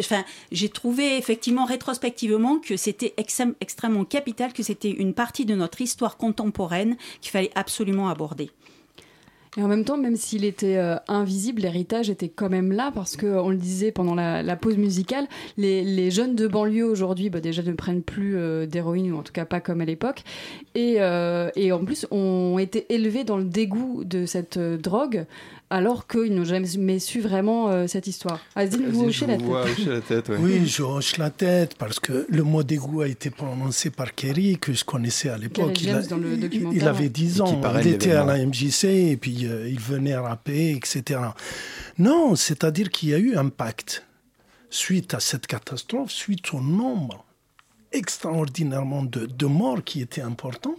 [0.00, 5.54] enfin, j'ai trouvé effectivement rétrospectivement que c'était extrême- extrêmement capital, que c'était une partie de
[5.54, 8.50] notre histoire contemporaine qu'il fallait absolument aborder.
[9.56, 13.16] Et en même temps, même s'il était euh, invisible, l'héritage était quand même là parce
[13.16, 17.62] que on le disait pendant la, pause musicale, les, jeunes de banlieue aujourd'hui, bah, déjà
[17.62, 20.24] ne prennent plus euh, d'héroïne ou en tout cas pas comme à l'époque,
[20.74, 25.24] et, euh, et en plus ont été élevés dans le dégoût de cette drogue
[25.74, 28.38] alors qu'ils n'ont jamais su vraiment euh, cette histoire.
[28.54, 29.36] Azine, vous hochez la
[30.00, 30.30] tête.
[30.38, 34.56] Oui, je hoche la tête parce que le mot dégoût a été prononcé par Kerry,
[34.56, 35.82] que je connaissais à l'époque.
[35.82, 37.08] Il, avait ouais.
[37.08, 38.44] 10 Et ans, il était à la.
[38.44, 41.20] MJC et puis euh, il venait rapper, etc.
[41.98, 44.04] Non, c'est-à-dire qu'il y a eu un pacte
[44.70, 47.24] suite à cette catastrophe, suite au nombre
[47.90, 50.76] extraordinairement de, de morts qui était important.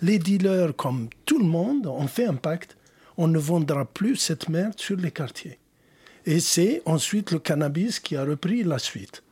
[0.00, 2.76] Les dealers, comme tout le monde, ont fait un pacte.
[3.16, 5.58] On ne vendra plus cette merde sur les quartiers.
[6.24, 9.22] Et c'est ensuite le cannabis qui a repris la suite.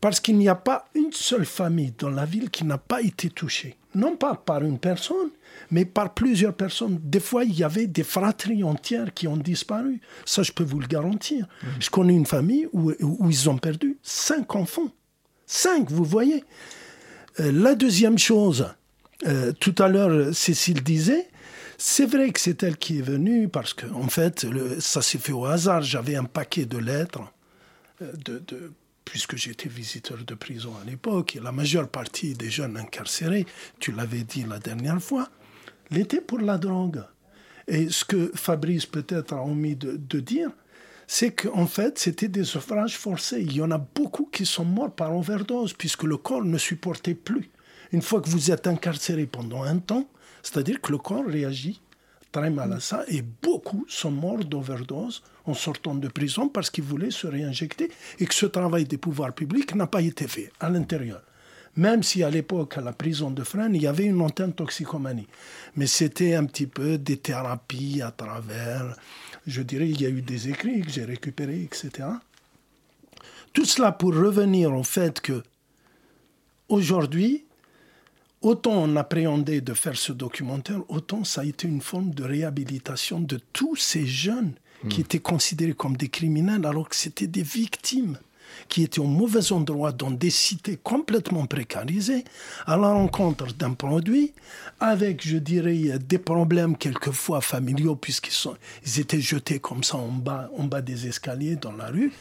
[0.00, 3.30] Parce qu'il n'y a pas une seule famille dans la ville qui n'a pas été
[3.30, 3.76] touchée.
[3.94, 5.30] Non pas par une personne,
[5.70, 6.98] mais par plusieurs personnes.
[7.02, 10.00] Des fois, il y avait des fratries entières qui ont disparu.
[10.24, 11.46] Ça, je peux vous le garantir.
[11.78, 14.90] Je connais une famille où, où ils ont perdu cinq enfants.
[15.46, 16.44] Cinq, vous voyez.
[17.40, 18.68] Euh, la deuxième chose,
[19.26, 21.28] euh, tout à l'heure, Cécile disait,
[21.78, 24.46] c'est vrai que c'est elle qui est venue parce que, en fait,
[24.80, 25.82] ça s'est fait au hasard.
[25.82, 27.22] J'avais un paquet de lettres,
[28.02, 28.12] euh,
[29.04, 33.46] puisque j'étais visiteur de prison à l'époque, et la majeure partie des jeunes incarcérés,
[33.78, 35.28] tu l'avais dit la dernière fois,
[35.90, 37.02] l'étaient pour la drogue.
[37.68, 40.50] Et ce que Fabrice peut-être a omis de, de dire,
[41.06, 43.40] c'est qu'en fait, c'était des suffrages forcés.
[43.40, 47.14] Il y en a beaucoup qui sont morts par overdose, puisque le corps ne supportait
[47.14, 47.50] plus.
[47.92, 50.08] Une fois que vous êtes incarcéré pendant un temps,
[50.42, 51.80] c'est-à-dire que le corps réagit
[52.32, 56.84] très mal à ça, et beaucoup sont morts d'overdose en sortant de prison parce qu'ils
[56.84, 60.70] voulaient se réinjecter, et que ce travail des pouvoirs publics n'a pas été fait à
[60.70, 61.22] l'intérieur.
[61.76, 65.26] Même si à l'époque, à la prison de Fresnes, il y avait une antenne toxicomanie.
[65.76, 68.94] Mais c'était un petit peu des thérapies à travers,
[69.46, 72.08] je dirais, il y a eu des écrits que j'ai récupérés, etc.
[73.54, 75.42] Tout cela pour revenir au fait que
[76.68, 77.44] aujourd'hui,
[78.42, 83.20] autant on appréhendait de faire ce documentaire, autant ça a été une forme de réhabilitation
[83.20, 84.52] de tous ces jeunes
[84.88, 88.18] qui étaient considérés comme des criminels alors que c'était des victimes
[88.68, 92.24] qui étaient au mauvais endroit dans des cités complètement précarisées,
[92.66, 94.32] à la rencontre d'un produit,
[94.78, 100.08] avec, je dirais, des problèmes quelquefois familiaux, puisqu'ils sont, ils étaient jetés comme ça en
[100.08, 102.12] bas, en bas des escaliers dans la rue,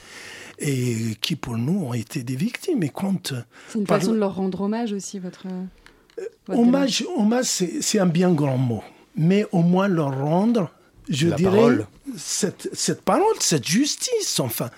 [0.59, 2.83] et qui pour nous ont été des victimes.
[2.83, 3.33] Et quand,
[3.69, 5.47] C'est une par- façon de leur rendre hommage aussi, votre.
[6.47, 8.83] Hommage, hommage c'est c'est un bien grand mot.
[9.15, 10.69] Mais au moins leur rendre,
[11.09, 11.87] je La dirais, parole.
[12.17, 14.69] Cette, cette parole, cette justice, enfin.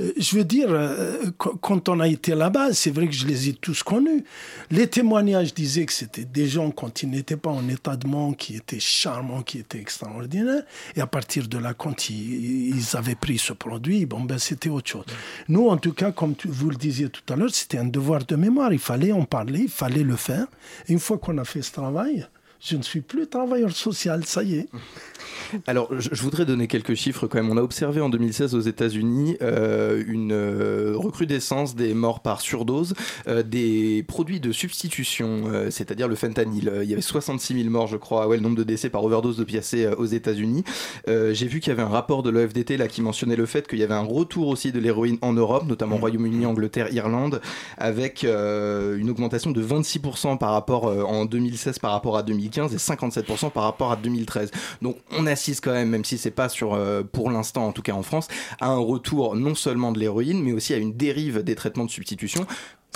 [0.00, 3.26] Euh, je veux dire, euh, qu- quand on a été là-bas, c'est vrai que je
[3.26, 4.24] les ai tous connus.
[4.70, 8.36] Les témoignages disaient que c'était des gens, quand ils n'étaient pas en état de manque,
[8.38, 10.62] qui étaient charmants, qui étaient extraordinaires.
[10.96, 14.90] Et à partir de là, quand ils, avaient pris ce produit, bon, ben, c'était autre
[14.90, 15.04] chose.
[15.48, 18.36] Nous, en tout cas, comme vous le disiez tout à l'heure, c'était un devoir de
[18.36, 18.72] mémoire.
[18.72, 20.46] Il fallait en parler, il fallait le faire.
[20.88, 22.26] Une fois qu'on a fait ce travail,
[22.64, 24.68] je ne suis plus travailleur social, ça y est.
[25.66, 27.50] Alors, je, voudrais donner quelques chiffres quand même.
[27.50, 32.94] On a observé en 2016 aux États-Unis euh, une euh, recrudescence des morts par surdose
[33.28, 36.72] euh, des produits de substitution, c'est-à-dire le fentanyl.
[36.82, 39.36] Il y avait 66 000 morts, je crois, ouais, le nombre de décès par overdose
[39.36, 40.64] d'opiacés aux États-Unis.
[41.06, 43.78] J'ai vu qu'il y avait un rapport de l'OFDT là qui mentionnait le fait qu'il
[43.78, 47.40] y avait un retour aussi de l'héroïne en Europe, notamment Royaume-Uni, Angleterre, Irlande,
[47.76, 53.50] avec une augmentation de 26% par rapport en 2016 par rapport à 2015 et 57%
[53.50, 54.50] par rapport à 2013.
[54.82, 57.82] Donc on assiste quand même, même si c'est pas sur euh, pour l'instant en tout
[57.82, 58.28] cas en France,
[58.60, 61.90] à un retour non seulement de l'héroïne, mais aussi à une dérive des traitements de
[61.90, 62.46] substitution.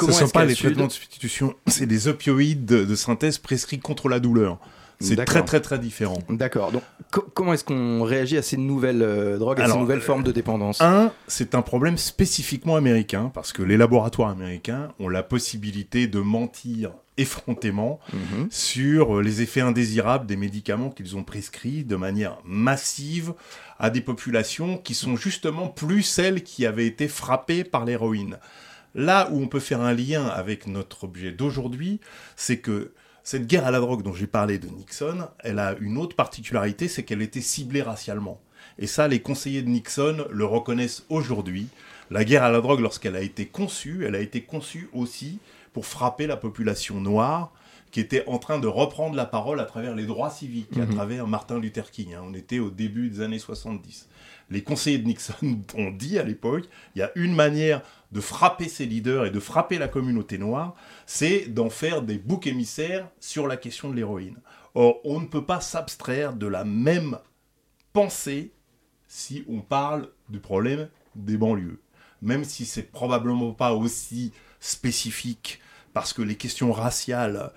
[0.01, 4.09] Ce ne sont pas les traitements de substitution, c'est des opioïdes de, synthèse prescrits contre
[4.09, 4.59] la douleur.
[5.01, 6.19] C'est très très très différent.
[6.29, 6.73] D'accord.
[6.73, 10.25] Donc co- comment est-ce qu'on réagit à ces nouvelles euh, drogues, à ces nouvelles formes
[10.25, 10.81] de dépendance?
[10.81, 16.19] Un, c'est un problème spécifiquement américain, parce que les laboratoires américains ont la possibilité de
[16.19, 18.49] mentir effrontément Mhm.
[18.51, 23.35] sur euh, les effets indésirables des médicaments qu'ils ont prescrits de manière massive
[23.79, 28.39] à des populations qui sont justement plus celles qui avaient été frappées par l'héroïne.
[28.95, 32.01] Là où on peut faire un lien avec notre objet d'aujourd'hui,
[32.37, 35.99] c'est que cette guerre à la drogue dont j'ai parlé de Nixon, elle a une
[35.99, 38.41] autre particularité, c'est qu'elle était ciblée racialement.
[38.79, 41.69] Et ça, les conseillers de Nixon le reconnaissent aujourd'hui,
[42.11, 45.41] La guerre à la drogue, lorsqu'elle a été conçue, elle a été conçue aussi
[45.79, 47.53] pour frapper la population noire
[47.93, 50.95] qui était en train de reprendre la parole à travers les droits civiques, à Mhm.
[50.95, 52.15] travers Martin Luther King.
[52.15, 52.23] hein.
[52.25, 54.09] On était au début des années 70.
[54.51, 55.35] Les conseillers de Nixon
[55.77, 56.65] ont dit à l'époque,
[56.97, 60.75] il y a une manière de frapper ces leaders et de frapper la communauté noire,
[61.07, 64.39] c'est d'en faire des boucs émissaires sur la question de l'héroïne.
[64.75, 67.19] Or, on ne peut pas s'abstraire de la même
[67.93, 68.51] pensée
[69.07, 71.81] si on parle du problème des banlieues.
[72.21, 75.61] Même si c'est probablement pas aussi spécifique,
[76.01, 77.51] parce que les questions raciales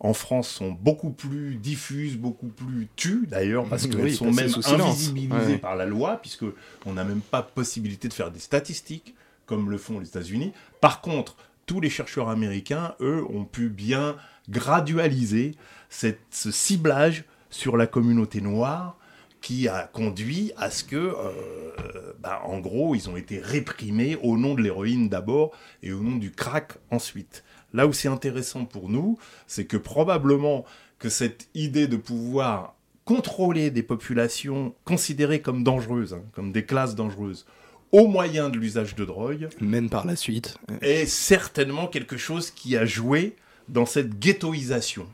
[0.00, 4.50] en France sont beaucoup plus diffuses, beaucoup plus tues d'ailleurs, parce Oui, qu'elles sont même
[4.66, 5.58] invisibilisées Ouais.
[5.58, 6.44] par la loi, puisque
[6.84, 9.14] on n'a même pas possibilité de faire des statistiques
[9.46, 10.52] comme le font les États-Unis.
[10.80, 14.16] Par contre, tous les chercheurs américains, eux, ont pu bien
[14.50, 15.54] gradualiser
[15.88, 18.96] cette- ce ciblage sur la communauté noire
[19.40, 24.36] qui a conduit à ce que, euh, bah, en gros, ils ont été réprimés au
[24.36, 27.44] nom de l'héroïne d'abord et au nom du crack ensuite.
[27.76, 30.64] Là où c'est intéressant pour nous, c'est que probablement
[30.98, 36.94] que cette idée de pouvoir contrôler des populations considérées comme dangereuses, hein, comme des classes
[36.94, 37.44] dangereuses,
[37.92, 40.56] au moyen de l'usage de drogue, Même par la suite.
[40.80, 43.36] est certainement quelque chose qui a joué
[43.68, 45.06] dans cette ghettoisation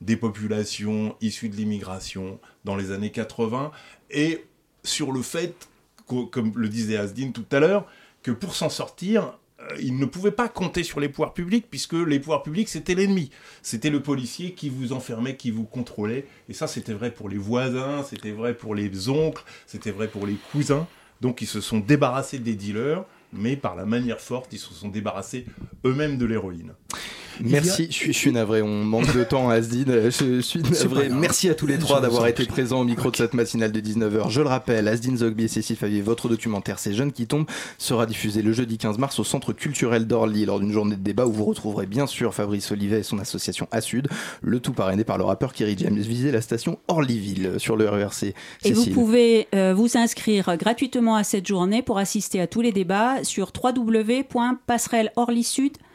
[0.00, 3.72] des populations issues de l'immigration dans les années 80
[4.10, 4.46] et
[4.84, 5.68] sur le fait,
[6.06, 7.86] comme le disait Asdin tout à l'heure,
[8.22, 9.38] que pour s'en sortir,
[9.70, 12.94] euh, ils ne pouvaient pas compter sur les pouvoirs publics puisque les pouvoirs publics c'était
[12.94, 13.30] l'ennemi.
[13.62, 16.26] C'était le policier qui vous enfermait, qui vous contrôlait.
[16.48, 20.26] Et ça c'était vrai pour les voisins, c'était vrai pour les oncles, c'était vrai pour
[20.26, 20.86] les cousins.
[21.20, 24.88] Donc ils se sont débarrassés des dealers, mais par la manière forte, ils se sont
[24.88, 25.46] débarrassés
[25.84, 26.72] eux-mêmes de l'héroïne.
[27.40, 30.84] Merci, je suis, je suis navré, on manque de temps à Asdine, je suis C'est
[30.84, 31.08] navré.
[31.08, 33.80] Merci à tous les Je trois d'avoir été présents au micro de cette matinale de
[33.80, 34.30] 19h.
[34.30, 37.46] Je le rappelle, Asdine Zogby et Cécile Favier, votre documentaire Ces jeunes qui tombent
[37.78, 41.26] sera diffusé le jeudi 15 mars au Centre culturel d'Orly lors d'une journée de débat
[41.26, 44.08] où vous retrouverez bien sûr Fabrice Olivet et son association Assud,
[44.42, 45.96] le tout parrainé par le rappeur Kerry James.
[45.96, 48.34] Visez la station Orlyville sur le RERC.
[48.64, 52.72] Et vous pouvez euh, vous inscrire gratuitement à cette journée pour assister à tous les
[52.72, 55.85] débats sur www.passerelleorlysud.org.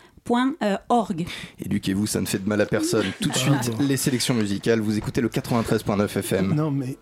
[1.60, 3.06] Éduquez-vous, ça ne fait de mal à personne.
[3.22, 4.80] Tout de suite, les sélections musicales.
[4.80, 6.54] Vous écoutez le 93.9 FM.
[6.54, 6.98] Non, mais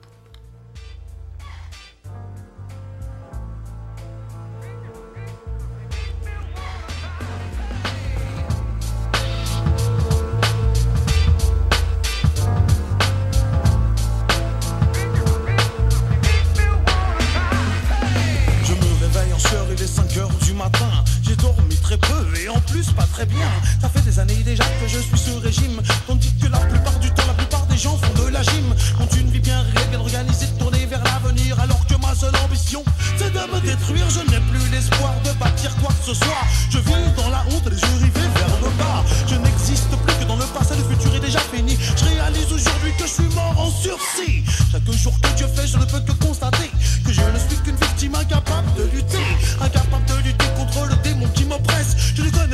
[23.20, 23.52] très bien.
[23.82, 25.82] Ça fait des années déjà que je suis ce régime.
[26.08, 28.74] Tandis que la plupart du temps, la plupart des gens font de la gym.
[29.02, 31.60] Ont une vie bien réelle, bien organisée, tournée vers l'avenir.
[31.60, 32.82] Alors que ma seule ambition,
[33.18, 34.10] c'est de me détruire.
[34.10, 36.44] Je n'ai plus l'espoir de bâtir quoi que ce soit.
[36.70, 39.04] Je vis dans la honte, les yeux rivés vers le bas.
[39.28, 41.78] Je n'existe plus que dans le passé, le futur est déjà fini.
[41.98, 44.46] Je réalise aujourd'hui que je suis mort en sursis.
[44.72, 46.72] Chaque jour que Dieu fait, je ne peux que constater
[47.06, 49.28] que je ne suis qu'une victime incapable de lutter.
[49.60, 51.96] Incapable de lutter contre le démon qui m'oppresse.
[52.16, 52.49] Je ne connais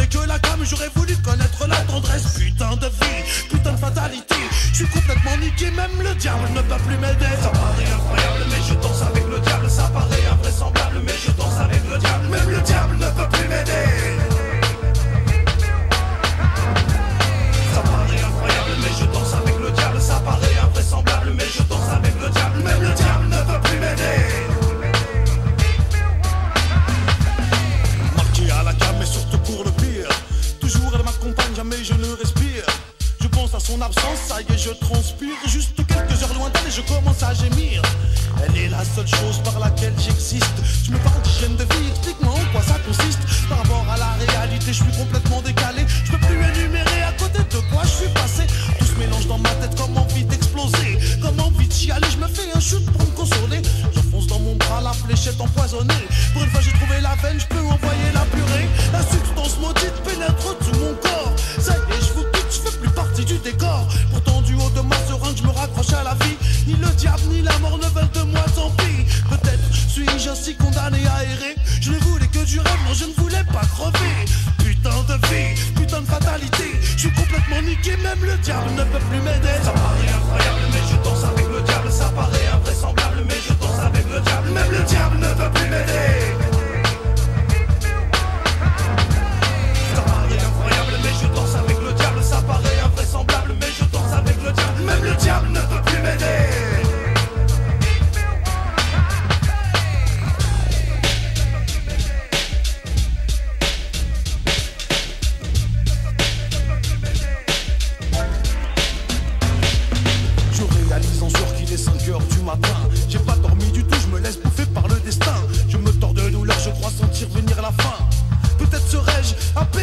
[0.65, 2.37] j'aurais voulu connaître la tendresse.
[2.37, 4.35] Putain de vie, putain de fatalité.
[4.71, 7.33] Je suis complètement niqué, même le diable ne peut plus m'aider.
[7.41, 9.69] Ça paraît incroyable, mais je danse avec le diable.
[9.69, 10.24] Ça paraît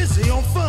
[0.02, 0.61] on foot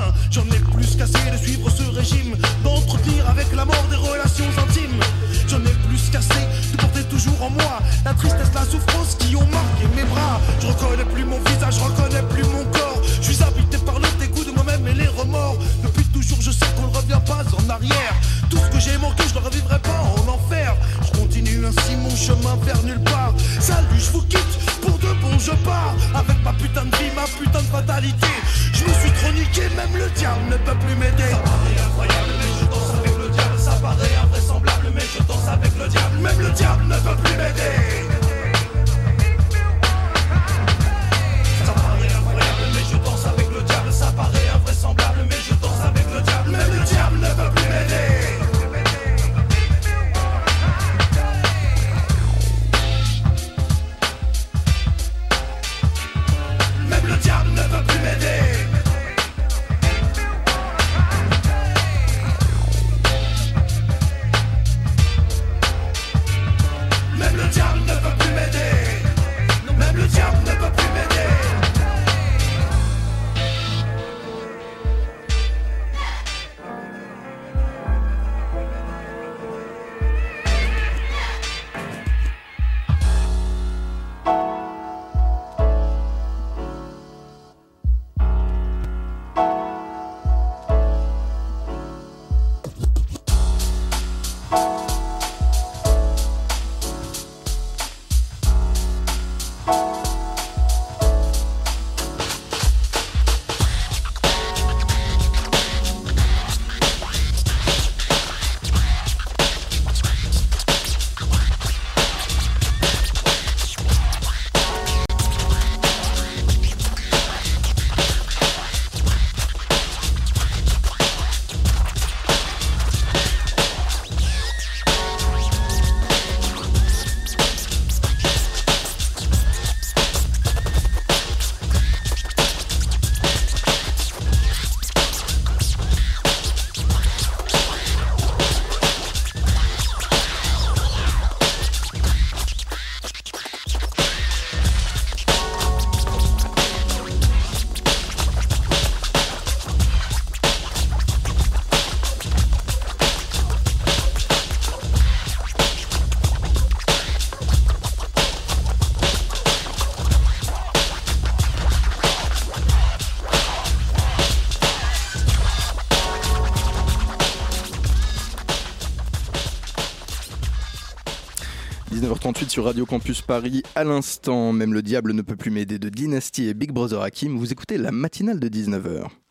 [172.53, 173.63] sur Radio Campus Paris.
[173.73, 177.35] À l'instant, même le diable ne peut plus m'aider de Dynasty et Big Brother Hakim.
[177.35, 179.22] Vous écoutez la matinale de 19h.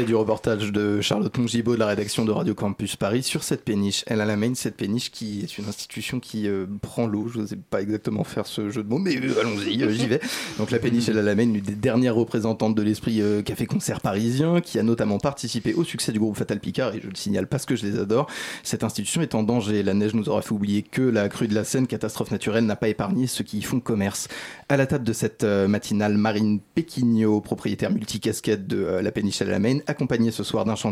[0.00, 4.04] Du reportage de Charlotte Mongibaud de la rédaction de Radio Campus Paris sur cette péniche.
[4.06, 7.28] Elle a la main, cette péniche qui est une institution qui euh, prend l'eau.
[7.28, 10.06] Je ne sais pas exactement faire ce jeu de mots, mais euh, allons-y, euh, j'y
[10.06, 10.20] vais.
[10.58, 14.60] Donc la péniche Elle a la main, une des dernières représentantes de l'esprit café-concert parisien,
[14.60, 17.66] qui a notamment participé au succès du groupe Fatal Picard, et je le signale parce
[17.66, 18.28] que je les adore.
[18.62, 19.82] Cette institution est en danger.
[19.82, 22.76] La neige nous aura fait oublier que la crue de la Seine, catastrophe naturelle, n'a
[22.76, 24.28] pas épargné ceux qui y font commerce.
[24.68, 29.58] À la table de cette matinale, Marine Péquignot, propriétaire multicasquette de la péniche à la
[29.58, 30.91] main, accompagné ce soir d'un chanteur,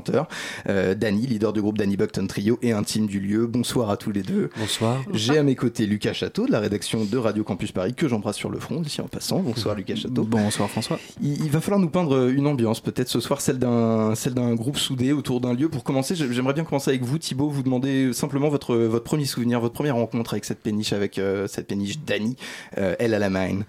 [0.68, 3.46] euh, Danny, leader du groupe Danny Buckton Trio et intime du lieu.
[3.46, 4.51] Bonsoir à tous les deux.
[4.59, 5.03] Bonsoir.
[5.12, 8.36] J'ai à mes côtés Lucas Château de la rédaction de Radio Campus Paris, que j'embrasse
[8.36, 9.40] sur le front, ici en passant.
[9.40, 10.24] Bonsoir Lucas Château.
[10.24, 10.98] Bonsoir François.
[11.20, 14.55] Il, il va falloir nous peindre une ambiance, peut-être ce soir celle d'un celle d'un
[14.55, 15.68] groupe soudé autour d'un lieu.
[15.68, 19.24] Pour commencer, j'ai- j'aimerais bien commencer avec vous, Thibaut, vous demander simplement votre, votre premier
[19.24, 22.36] souvenir, votre première rencontre avec cette péniche, avec euh, cette péniche Dany,
[22.78, 23.61] euh, elle à la main.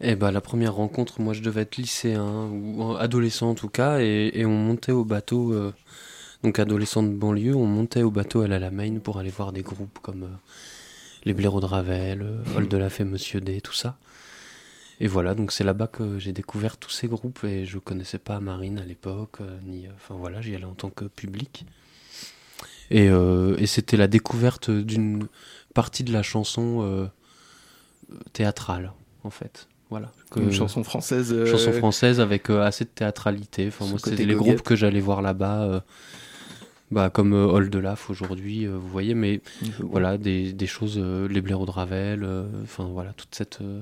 [0.00, 4.00] Eh ben, la première rencontre, moi je devais être lycéen ou adolescent en tout cas,
[4.00, 5.72] et, et on montait au bateau, euh,
[6.42, 8.70] donc adolescent de banlieue, on montait au bateau à la
[9.02, 10.36] pour aller voir des groupes comme euh,
[11.24, 13.96] les Blaireaux de Ravel, euh, Hall de la Fée, Monsieur D, tout ça.
[15.00, 18.40] Et voilà, donc c'est là-bas que j'ai découvert tous ces groupes et je connaissais pas
[18.40, 21.66] Marine à l'époque, ni, enfin voilà, j'y allais en tant que public.
[22.90, 25.26] Et, euh, et c'était la découverte d'une
[25.72, 27.06] partie de la chanson euh,
[28.32, 28.92] théâtrale,
[29.24, 29.68] en fait.
[29.94, 30.10] Voilà.
[30.36, 33.68] Une chanson française, euh, Chanson française avec euh, assez de théâtralité.
[33.68, 35.62] Enfin, moi, c'était les groupes que j'allais voir là-bas.
[35.62, 35.80] euh,
[36.90, 39.40] bah, comme euh, Hall de Laf aujourd'hui, euh, vous voyez, mais
[39.80, 43.58] voilà, des, des choses, euh, les blaireaux de Ravel, euh, enfin voilà, toute cette.
[43.62, 43.80] euh,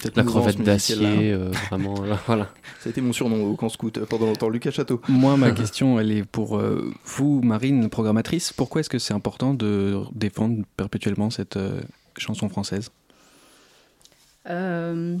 [0.00, 2.48] Cette la crevette d'acier, euh, vraiment, euh, voilà.
[2.80, 5.00] Ça a été mon surnom au camp scout pendant longtemps, Lucas Château.
[5.08, 8.52] Moi, ma question, elle est pour euh, vous, Marine, programmatrice.
[8.52, 11.80] Pourquoi est-ce que c'est important de défendre perpétuellement cette euh,
[12.18, 12.90] chanson française?
[14.46, 15.16] Euh,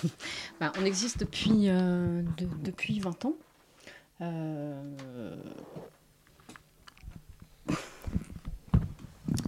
[0.60, 3.34] bah, on existe depuis, euh, de- depuis 20 ans.
[4.20, 4.82] Euh,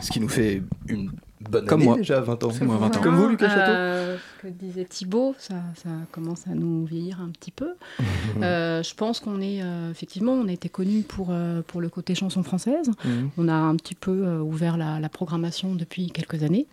[0.03, 1.11] Ce qui nous fait une
[1.41, 1.97] bonne Comme année moi.
[1.97, 2.51] déjà, 20 ans.
[2.63, 3.01] Moi, 20 ans.
[3.01, 7.21] Comme vous, Lucas Château Euh, Ce que disait Thibaut, ça, ça commence à nous vieillir
[7.21, 7.75] un petit peu.
[8.43, 11.89] Euh, je pense qu'on est, euh, effectivement, on a été connu pour, euh, pour le
[11.89, 12.89] côté chanson française.
[13.05, 13.31] Mhm.
[13.39, 16.67] On a un petit peu euh, ouvert la, la programmation depuis quelques années,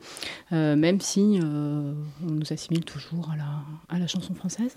[0.54, 1.94] euh, même si euh,
[2.26, 4.76] on nous assimile toujours à la, à la chanson française.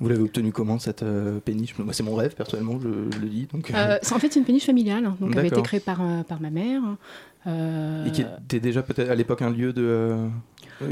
[0.00, 1.78] Vous l'avez obtenu comment cette euh, péniche?
[1.78, 3.46] Moi, c'est mon rêve, personnellement, je, je le dis.
[3.52, 5.80] Donc, Euh, c'est- en fait, c'est une péniche familiale, hein, donc elle avait été créée
[5.80, 6.82] par, euh, par ma mère.
[7.46, 10.28] Euh, Et qui était déjà peut-être à l'époque un lieu de, euh,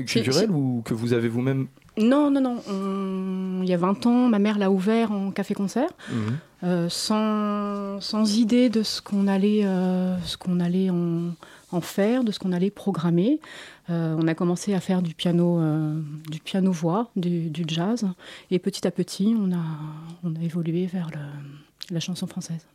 [0.06, 1.66] culturel ou que vous avez vous-même
[1.98, 2.62] Non, non, non.
[2.70, 6.16] on- Il y a 20 ans, ma mère l'a ouvert en café-concert, Mhm.
[6.64, 9.62] euh, sans, sans idée de ce qu'on allait,
[10.24, 11.30] ce qu'on allait en,
[11.72, 13.40] en faire, de ce qu'on allait programmer.
[13.90, 15.98] Euh, on a commencé à faire du piano, euh,
[16.30, 18.06] du piano voix, du, du jazz,
[18.50, 19.62] et petit à petit, on a,
[20.24, 22.66] on a évolué vers le- la chanson française.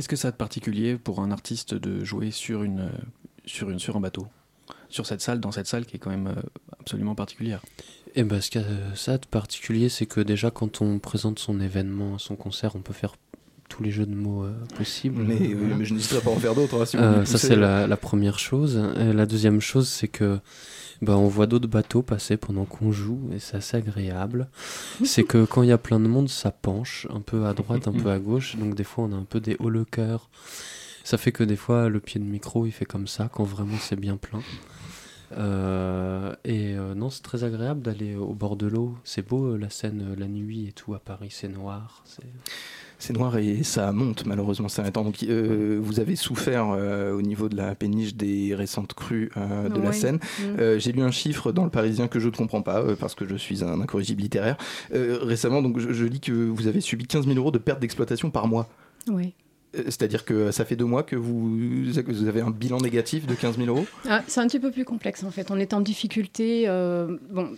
[0.00, 2.90] Qu'est-ce que ça a de particulier pour un artiste de jouer sur, une, euh,
[3.44, 4.26] sur, une, sur un bateau
[4.88, 6.42] Sur cette salle, dans cette salle qui est quand même euh,
[6.80, 7.60] absolument particulière?
[8.14, 11.38] Et ben, ce qu'il y a ça de particulier, c'est que déjà, quand on présente
[11.38, 13.14] son événement, son concert, on peut faire
[13.70, 15.22] tous les jeux de mots euh, possibles.
[15.22, 15.76] Mais, oui, Voilà.
[15.76, 17.96] mais je n'hésiterai pas à en faire d'autres, hein, si Euh, ça, c'est la, la
[17.96, 18.82] première chose.
[18.98, 20.38] Et la deuxième chose, c'est que
[21.00, 24.48] bah, on voit d'autres bateaux passer pendant qu'on joue, et c'est assez agréable.
[25.04, 27.88] c'est que quand il y a plein de monde, ça penche un peu à droite,
[27.88, 28.56] un peu à gauche.
[28.56, 30.28] Donc, des fois, on a un peu des hauts le cœur.
[31.02, 33.78] Ça fait que des fois, le pied de micro, il fait comme ça, quand vraiment
[33.80, 34.42] c'est bien plein.
[35.38, 38.96] Euh, et euh, non, c'est très agréable d'aller au bord de l'eau.
[39.04, 42.04] C'est beau, euh, la scène, euh, la nuit et tout à Paris, c'est noir.
[43.00, 45.04] C'est noir et ça monte malheureusement ces derniers temps.
[45.04, 49.68] Donc, euh, vous avez souffert euh, au niveau de la péniche des récentes crues euh,
[49.68, 49.92] de la.
[49.92, 50.16] Seine.
[50.16, 50.42] Mm.
[50.60, 53.14] Euh, J'ai lu un chiffre dans le Parisien que je ne comprends pas euh, parce
[53.14, 54.56] que je suis un incorrigible littéraire.
[54.94, 57.80] Euh, récemment, donc, je, je lis que vous avez subi 15 000 euros de perte
[57.80, 58.68] d'exploitation par mois.
[59.08, 59.32] Oui.
[59.72, 61.58] C'est-à-dire que ça fait deux mois que vous,
[61.94, 63.86] que vous avez un bilan négatif de 15 000 euros?
[64.08, 65.50] Ah, c'est un petit peu plus complexe en fait.
[65.50, 66.64] On est en difficulté.
[66.66, 67.48] euh, bon,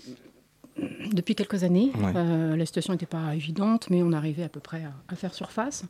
[1.13, 2.13] depuis quelques années, Ouais.
[2.17, 5.35] Euh, la situation n'était pas évidente, mais on arrivait à peu près à, à faire
[5.35, 5.85] surface.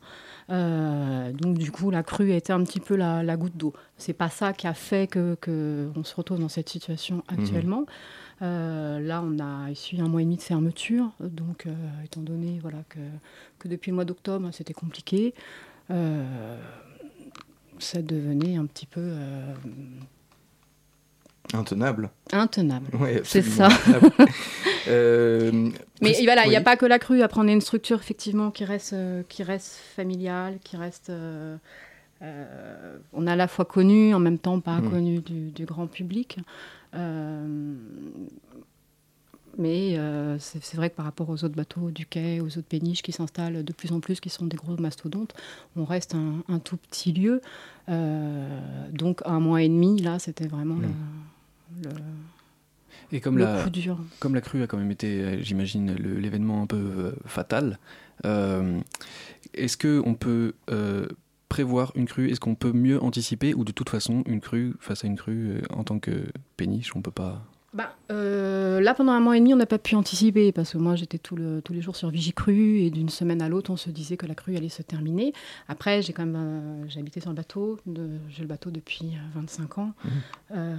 [0.49, 3.73] Euh, donc du coup, la crue a été un petit peu la, la goutte d'eau.
[3.97, 7.85] C'est pas ça qui a fait que, que on se retrouve dans cette situation actuellement.
[8.41, 11.65] Euh, là, on a essuyé un mois et demi de fermeture, donc
[12.03, 12.99] étant donné voilà que,
[13.59, 15.33] que depuis le mois d'octobre, c'était compliqué.
[17.79, 19.53] ça devenait un petit peu euh,
[21.53, 22.09] Intenable.
[22.31, 22.95] intenable.
[22.97, 23.69] Ouais, c'est ça.
[24.89, 25.69] Euh,
[26.01, 27.21] Mais voilà, il n'y a pas que la crue.
[27.21, 31.09] Après, on est une structure effectivement qui reste, euh, qui reste familiale, qui reste.
[31.09, 31.55] euh,
[33.13, 34.89] on est à la fois connu, en même temps pas Mm.
[34.89, 36.37] connu du, du grand public.
[39.57, 43.03] Mais euh, c'est vrai que par rapport aux autres bateaux du quai, aux autres péniches
[43.03, 45.33] qui s'installent de plus en plus, qui sont des gros mastodontes,
[45.75, 47.39] on reste un, un tout petit lieu.
[47.87, 48.59] Euh,
[48.91, 50.93] donc un mois et demi, là, c'était vraiment Mm.
[51.83, 51.89] Le-
[53.11, 53.97] Et comme le la, coup dur.
[54.19, 57.79] comme la crue a quand même été, euh, j'imagine, l'événement un peu euh, fatal,
[58.25, 58.79] euh,
[59.53, 60.53] est-ce qu'on peut
[61.49, 62.29] prévoir une crue?
[62.31, 65.61] Est-ce qu'on peut mieux anticiper Ou de toute façon, une crue, face à une crue,
[65.69, 66.25] en tant que
[66.57, 67.43] péniche, on peut pas
[67.73, 70.77] bah, euh, Là, pendant un mois et demi, on n'a pas pu anticiper parce que
[70.77, 73.89] moi, j'étais le, tous les jours sur Vigicru et d'une semaine à l'autre, on se
[73.89, 75.33] disait que la crue allait se terminer.
[75.67, 77.79] Après, j'ai quand même euh, j'ai habité sur le bateau.
[78.29, 79.93] J'ai le bateau depuis 25 ans.
[80.03, 80.09] Mmh.
[80.51, 80.75] Euh,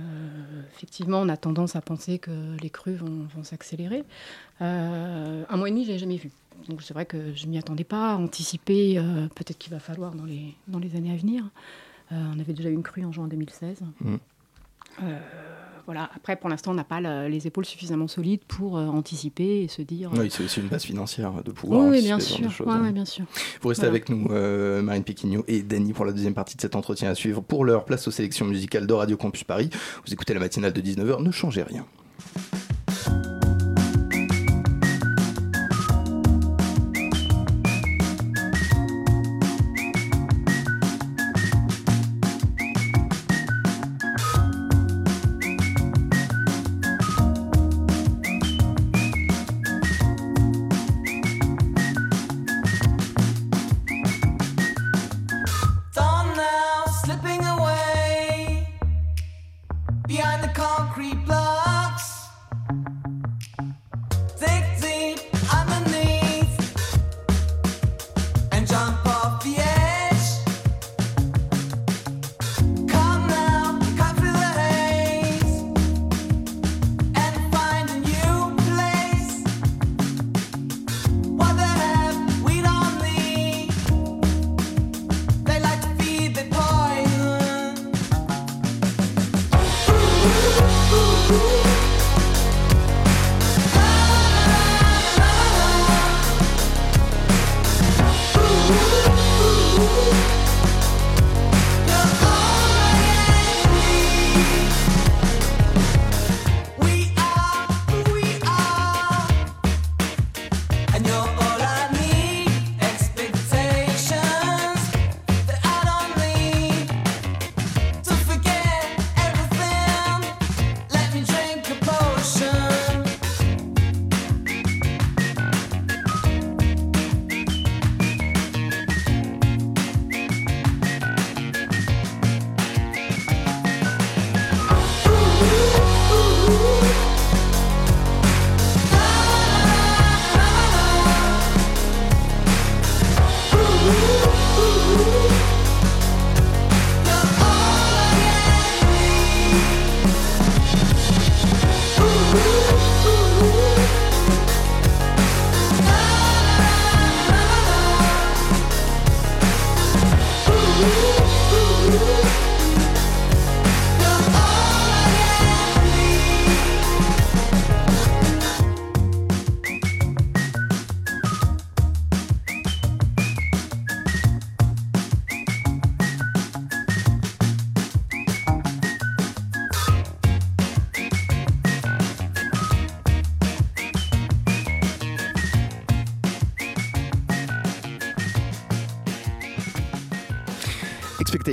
[0.75, 2.31] effectivement, on a tendance à penser que
[2.61, 4.05] les crues vont, vont s'accélérer.
[4.61, 6.31] un mois et demi, je jamais vu.
[6.69, 9.01] Donc c'est vrai que je m'y attendais pas, anticiper.
[9.35, 11.45] peut-être qu'il va falloir dans les, dans les années à venir.
[12.11, 13.81] on avait déjà eu une crue en juin 2016.
[14.01, 14.17] Mmh.
[15.87, 16.11] Voilà.
[16.15, 19.83] Après, pour l'instant, on n'a pas les épaules suffisamment solides pour euh, anticiper et se
[19.83, 20.11] dire.
[20.15, 21.87] Oui, c'est aussi une base financière de pouvoir.
[21.87, 22.51] Oui, bien sûr.
[22.51, 23.25] Choses, ouais, bien sûr.
[23.61, 26.77] Vous restez avec nous, euh, Marine Péquignot et Dany, pour la deuxième partie de cet
[26.77, 27.43] entretien à suivre.
[27.43, 29.71] Pour leur place aux sélections musicales de Radio Campus Paris.
[30.07, 31.85] Vous écoutez la matinale de 19h, ne changez rien.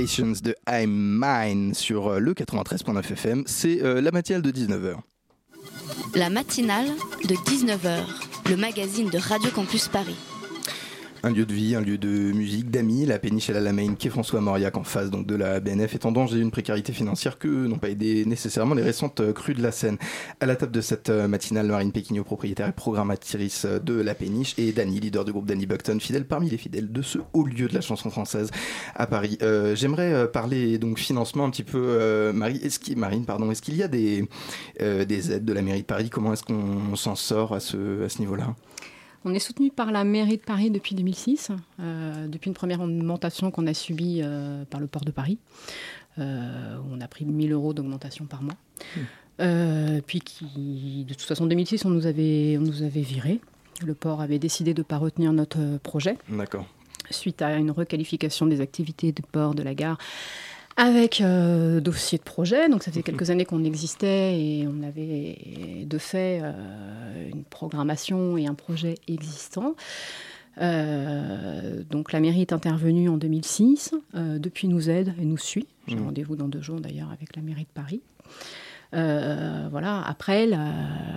[0.02, 3.44] De I'm Mine sur euh, le 93.9 FM.
[3.46, 4.96] C'est euh, la matinale de 19h.
[6.16, 6.88] La matinale
[7.24, 8.00] de 19h,
[8.50, 10.16] le magazine de Radio Campus Paris
[11.24, 13.06] un lieu de vie, un lieu de musique, d'amis.
[13.06, 16.06] La péniche à la qui est François Mauriac en face donc de la BNF est
[16.06, 19.62] en danger d'une précarité financière que n'ont pas aidé nécessairement les récentes euh, crues de
[19.62, 19.98] la Seine.
[20.40, 24.14] À la table de cette euh, matinale, Marine Péquignot, propriétaire et programmatrice euh, de la
[24.14, 27.44] péniche, et Danny, leader du groupe Danny Buckton, fidèle parmi les fidèles de ce haut
[27.44, 28.50] lieu de la chanson française
[28.94, 29.38] à Paris.
[29.74, 32.60] J'aimerais parler donc financement un petit peu, Marie,
[32.96, 34.28] Marine, pardon, est-ce qu'il y a des,
[34.80, 36.10] des aides de la mairie de Paris?
[36.10, 38.54] Comment est-ce qu'on s'en sort à ce niveau-là?
[39.24, 41.50] On est soutenu par la mairie de Paris depuis 2006,
[41.80, 45.38] euh, depuis une première augmentation qu'on a subie euh, par le port de Paris.
[46.18, 48.56] Euh, on a pris 1000 euros d'augmentation par mois.
[49.38, 50.00] Hmm.
[50.06, 53.40] puis qui, de toute façon, en 2006, on nous avait, on nous avait viré.
[53.84, 56.18] Le port avait décidé de ne pas retenir notre projet.
[56.28, 56.66] D'accord.
[57.10, 59.98] Suite à une requalification des activités de port de la gare
[60.76, 62.68] avec euh, dossier de projet.
[62.68, 68.36] Donc ça faisait quelques années qu'on existait et on avait de fait euh, une programmation
[68.36, 69.74] et un projet existant.
[70.60, 75.66] Euh, donc la mairie est intervenue en 2006, depuis nous aide et nous suit.
[75.88, 76.04] J'ai mmh.
[76.04, 78.02] rendez-vous dans deux jours d'ailleurs avec la mairie de Paris.
[78.94, 80.02] Euh, voilà.
[80.06, 80.70] Après, la-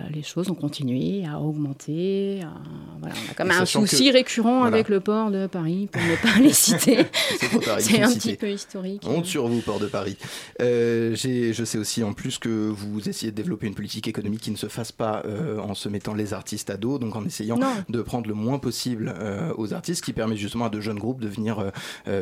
[0.10, 2.42] les choses ont continué à augmenter.
[2.44, 2.54] à-
[3.00, 4.74] voilà, on a quand même Et un que- souci récurrent voilà.
[4.76, 7.06] avec le port de Paris, pour ne pas les citer.
[7.80, 9.04] C'est un petit peu historique.
[9.06, 10.18] Honte sur vous, Port de Paris.
[10.62, 14.52] Euh, je sais aussi en plus que vous essayez de développer une politique économique qui
[14.52, 17.58] ne se fasse pas euh, en se mettant les artistes à dos, donc en essayant
[17.58, 17.74] Non.
[17.90, 19.14] de prendre le moins possible
[19.58, 21.72] aux artistes, qui permet justement à de jeunes groupes de venir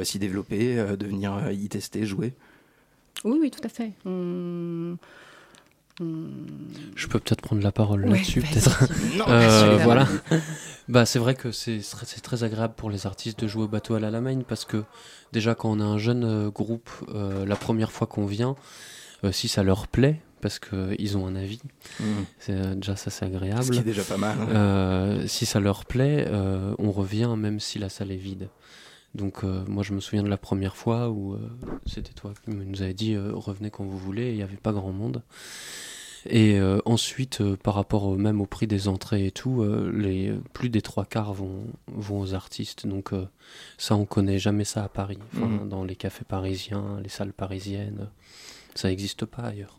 [0.04, 2.34] s'y développer, de venir y tester, jouer.
[3.24, 3.92] Oui, oui, tout à fait.
[4.06, 4.98] On-
[6.00, 8.52] Je peux peut-être prendre la parole Ouais, là-dessus, vas-y.
[8.54, 8.84] peut-être.
[9.18, 10.08] Non, Euh, voilà.
[10.90, 11.82] bah, c'est vrai que c'est
[12.24, 14.10] très agréable pour les artistes de jouer au bateau à la
[14.44, 14.84] parce que
[15.32, 18.56] déjà quand on a un jeune euh, groupe, euh, la première fois qu'on vient,
[19.24, 21.62] euh, si ça leur plaît, parce qu'ils ont un avis,
[22.00, 22.06] Mhm.
[22.40, 23.64] c'est déjà ça c'est agréable.
[23.64, 24.48] Ce qui est déjà pas mal, hein.
[24.50, 28.50] Euh, si ça leur plaît, euh, on revient même si la salle est vide.
[29.16, 31.38] Donc euh, moi je me souviens de la première fois où euh,
[31.86, 34.72] c'était toi qui nous avais dit euh, revenez quand vous voulez, il n'y avait pas
[34.74, 35.22] grand monde.
[36.30, 39.62] Et ensuite, par rapport au, même au prix des entrées et tout,
[39.94, 42.88] les, plus des trois quarts vont, vont aux artistes.
[42.88, 43.12] Donc
[43.78, 45.18] ça, on connaît jamais ça à Paris.
[45.36, 45.68] Enfin, Mhm.
[45.68, 48.08] Dans les cafés parisiens, les salles parisiennes,
[48.74, 49.78] ça n'existe pas ailleurs.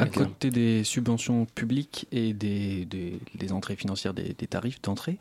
[0.00, 5.18] À côté des subventions publiques et des, des- des entrées financières, des, des tarifs d'entrée,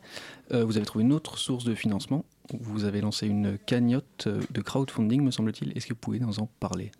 [0.53, 2.25] euh, vous avez trouvé une autre source de financement.
[2.59, 5.75] Vous avez lancé une cagnotte euh, de crowdfunding, me semble-t-il.
[5.77, 6.91] Est-ce que vous pouvez nous en parler?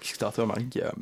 [0.00, 0.92] Kickstarter, Marine, qui a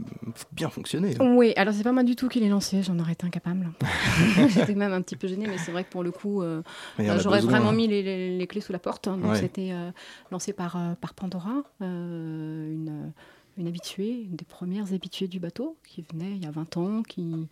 [0.53, 1.17] bien fonctionné.
[1.21, 3.73] Oui, alors c'est pas moi du tout qui l'ai lancé, j'en aurais été incapable.
[4.49, 6.63] J'étais même un petit peu gênée, mais c'est vrai que pour le coup, euh,
[6.99, 7.73] j'aurais vraiment hein.
[7.73, 9.09] mis les, les- les clés sous la porte.
[9.09, 9.19] hein.
[9.19, 9.41] Donc Ouais.
[9.41, 9.91] c'était euh,
[10.31, 13.13] lancé par, euh, par Pandora, euh, une,
[13.59, 17.03] une habituée, une des premières habituées du bateau, qui venait il y a 20 ans,
[17.03, 17.49] qui,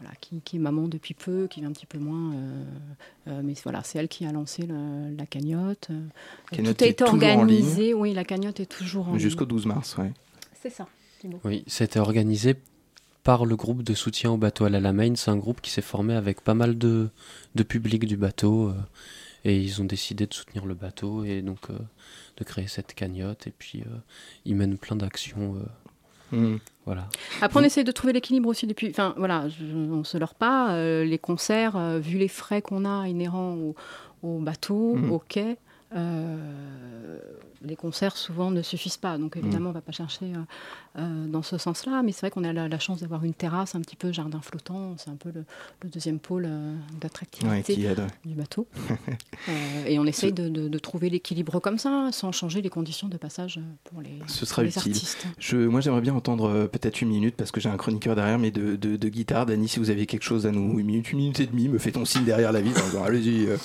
[0.00, 2.34] voilà, qui, qui est maman depuis peu, qui vient un petit peu moins.
[2.34, 2.64] euh,
[3.28, 5.88] euh, mais voilà, c'est elle qui a lancé le- la cagnotte.
[5.90, 6.06] euh,
[6.50, 9.20] Cagnotte Tout est en organisé, oui, la cagnotte est toujours en ligne.
[9.20, 10.12] Jusqu'au 12 mars, ouais.
[10.60, 10.86] C'est ça.
[11.44, 12.54] Oui, c'était organisé
[13.24, 15.16] par le groupe de soutien au bateau à la Lamaine.
[15.16, 17.08] C'est un groupe qui s'est formé avec pas mal de,
[17.54, 18.68] de public du bateau.
[18.68, 18.74] euh,
[19.44, 21.78] et ils ont décidé de soutenir le bateau et donc euh,
[22.36, 23.46] de créer cette cagnotte.
[23.46, 23.96] Et puis, euh,
[24.44, 25.56] ils mènent plein d'actions.
[25.56, 26.58] euh, Mhm.
[26.86, 27.08] Voilà.
[27.42, 28.88] Après, on essaye de trouver l'équilibre aussi depuis.
[28.90, 30.70] Enfin, voilà, je- on se leurre pas.
[30.74, 33.74] euh, les concerts, euh, vu les frais qu'on a inhérents au,
[34.22, 35.10] au bateau, Mhm.
[35.12, 35.56] au quai,
[37.62, 39.18] les concerts souvent ne suffisent pas.
[39.18, 42.02] Donc évidemment, on va pas chercher euh, euh, dans ce sens-là.
[42.04, 44.40] Mais c'est vrai qu'on a la, la chance d'avoir une terrasse, un petit peu jardin
[44.40, 44.94] flottant.
[44.98, 45.44] C'est un peu le,
[45.82, 47.94] le deuxième pôle euh, d'attractivité Ouais,
[48.24, 48.66] du bateau.
[49.48, 53.06] Euh, et on essaye de, de- de trouver l'équilibre comme ça, sans changer les conditions
[53.08, 54.92] de passage pour les, Ce pour sera les utile.
[54.92, 55.26] artistes.
[55.38, 58.38] Je, moi, j'aimerais bien entendre euh, peut-être une minute parce que j'ai un chroniqueur derrière,
[58.40, 58.76] mais de,
[59.08, 59.46] guitare.
[59.46, 61.78] Dany, si vous avez quelque chose à nous, une minute, une minute et demie, me
[61.78, 63.56] fait ton signe derrière la disant, Allez-y, euh,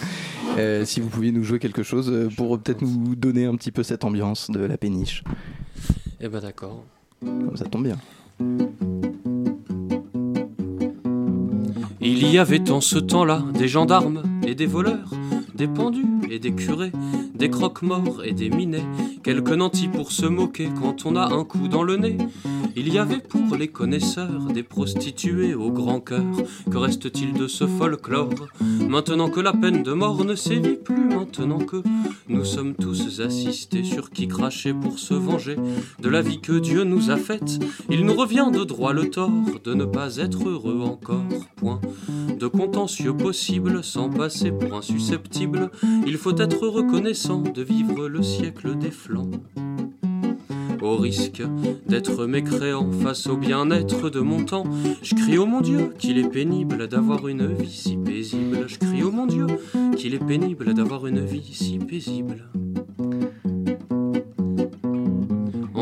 [0.57, 3.55] euh, si vous pouviez nous jouer quelque chose euh, pour euh, peut-être nous donner un
[3.55, 5.23] petit peu cette ambiance de la péniche.
[6.19, 6.83] Eh ben d'accord.
[7.19, 7.97] Comme ça tombe bien.
[11.99, 15.11] Il y avait en ce temps-là des gendarmes et des voleurs,
[15.55, 16.91] des pendus et des curés,
[17.35, 18.85] des croque-morts et des minets,
[19.23, 22.17] quelques nantis pour se moquer quand on a un coup dans le nez.
[22.75, 26.23] Il y avait pour les connaisseurs des prostituées au grand cœur.
[26.69, 28.47] Que reste-t-il de ce folklore?
[28.87, 31.83] Maintenant que la peine de mort ne sévit plus, maintenant que
[32.29, 35.57] nous sommes tous assistés sur qui cracher pour se venger
[35.99, 39.31] de la vie que Dieu nous a faite, il nous revient de droit le tort
[39.63, 41.25] de ne pas être heureux encore.
[41.57, 41.81] Point
[42.39, 44.81] de contentieux possible sans passer pour un
[46.05, 49.31] Il faut être reconnaissant de vivre le siècle des flancs.
[50.81, 51.43] Au risque
[51.87, 54.63] d'être mécréant face au bien-être de mon temps,
[55.03, 58.65] je crie au mon Dieu qu'il est pénible d'avoir une vie si paisible.
[58.67, 59.47] Je crie au mon Dieu
[59.95, 62.49] qu'il est pénible d'avoir une vie si paisible.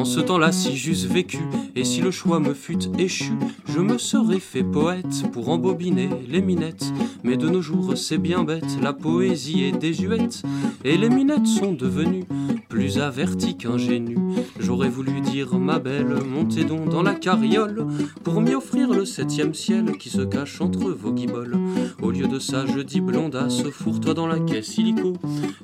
[0.09, 1.37] Ce temps-là, si j'eusse vécu,
[1.75, 3.31] et si le choix me fût échu,
[3.67, 6.91] je me serais fait poète pour embobiner les minettes.
[7.23, 10.41] Mais de nos jours, c'est bien bête, la poésie est désuète,
[10.83, 12.25] et les minettes sont devenues
[12.69, 14.17] plus averties qu'ingénues.
[14.59, 17.87] J'aurais voulu dire, ma belle, montez donc dans la carriole,
[18.23, 21.57] pour m'y offrir le septième ciel qui se cache entre vos guiboles.
[22.01, 25.13] Au lieu de ça, je dis blondasse, fourre-toi dans la caisse illico,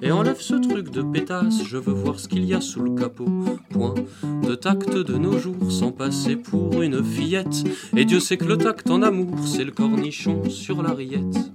[0.01, 2.95] et enlève ce truc de pétasse, je veux voir ce qu'il y a sous le
[2.95, 3.29] capot.
[3.69, 3.93] Point
[4.47, 7.63] de tact de nos jours sans passer pour une fillette.
[7.95, 11.51] Et Dieu sait que le tact en amour, c'est le cornichon sur la rillette.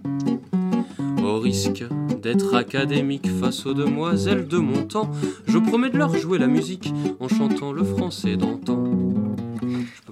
[1.22, 1.84] Au risque
[2.20, 5.10] d'être académique face aux demoiselles de mon temps,
[5.46, 8.84] je promets de leur jouer la musique en chantant le français d'antan.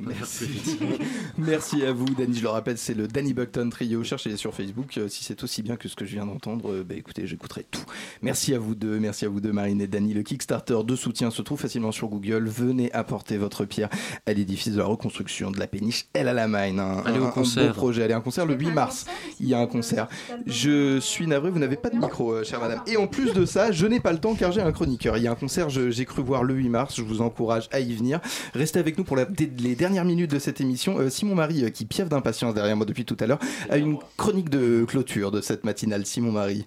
[0.09, 0.27] Pas
[1.39, 2.37] Merci à vous, Danny.
[2.37, 4.03] Je le rappelle, c'est le Danny Buckton Trio.
[4.05, 4.97] Cherchez-les sur Facebook.
[4.99, 7.65] Euh, Si c'est aussi bien que ce que je viens d'entendre, euh, bah, écoutez, j'écouterai
[7.71, 7.83] tout.
[8.23, 8.99] Merci à vous deux.
[8.99, 10.15] Merci à vous deux, Marine et Danny.
[10.15, 12.47] Le Kickstarter de soutien se trouve facilement sur Google.
[12.49, 13.89] Venez apporter votre pierre
[14.27, 16.81] à l'édifice de la reconstruction de la péniche Elle à la Mine.
[16.81, 17.69] Un, Allez au un- un concert.
[17.69, 18.03] beau projet.
[18.05, 19.07] Allez, un concert le 8 mars.
[19.41, 20.09] Il y a un concert.
[20.47, 22.81] Je suis navré, vous n'avez pas de micro, euh, chère madame.
[22.87, 25.17] Et en plus de ça, je n'ai pas le temps car j'ai un chroniqueur.
[25.17, 26.95] Il y a un concert, j'ai cru voir le 8 mars.
[26.97, 28.21] Je vous encourage à y venir.
[28.55, 29.27] Restez avec nous pour la-
[29.59, 30.99] les dernières minutes de cette émission.
[30.99, 33.39] Euh, Simon Marie, euh, qui piaffe d'impatience derrière moi depuis tout à l'heure,
[33.71, 36.05] a une chronique de clôture de cette matinale.
[36.07, 36.67] Simon Marie.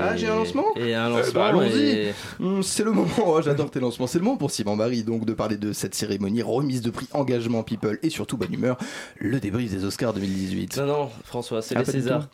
[0.00, 1.32] Ah, j'ai un lancement Et un Eh lancement.
[1.40, 4.50] bah, Allons-y et- Hum, C'est le moment, Oh, j'adore tes lancements, c'est le moment pour
[4.50, 8.38] Simon Marie donc de parler de cette cérémonie, remise de prix, engagement people et surtout
[8.38, 8.78] bonne humeur,
[9.18, 10.78] le débrief des Oscars 2018.
[10.78, 12.28] Non, non, François, c'est Ah, les Césars.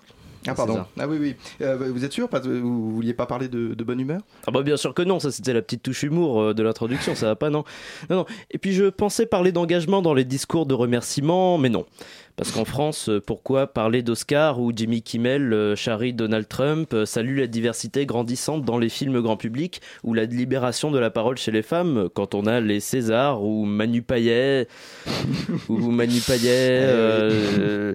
[0.47, 2.29] Ah pardon, ah oui oui, Euh, vous êtes sûr?
[2.29, 4.21] Pas Vous vouliez pas parler de, de bonne humeur?
[4.47, 7.15] Ah bah bien sûr que non, ça c'était la petite touche humour euh, de l'introduction,
[7.15, 7.65] ça va pas non.
[8.11, 8.27] Non non.
[8.51, 11.87] Et puis je pensais parler d'engagement dans les discours de remerciement, mais non.
[12.37, 17.47] Parce qu'en France, euh, pourquoi parler d'Oscar où Jimmy Kimmel charrie Donald Trump, salue la
[17.47, 21.63] diversité grandissante dans les films grand public ou la libération de la parole chez les
[21.63, 24.69] femmes quand on a les Césars ou Manu Payet
[25.69, 27.95] ou Manu Payet euh,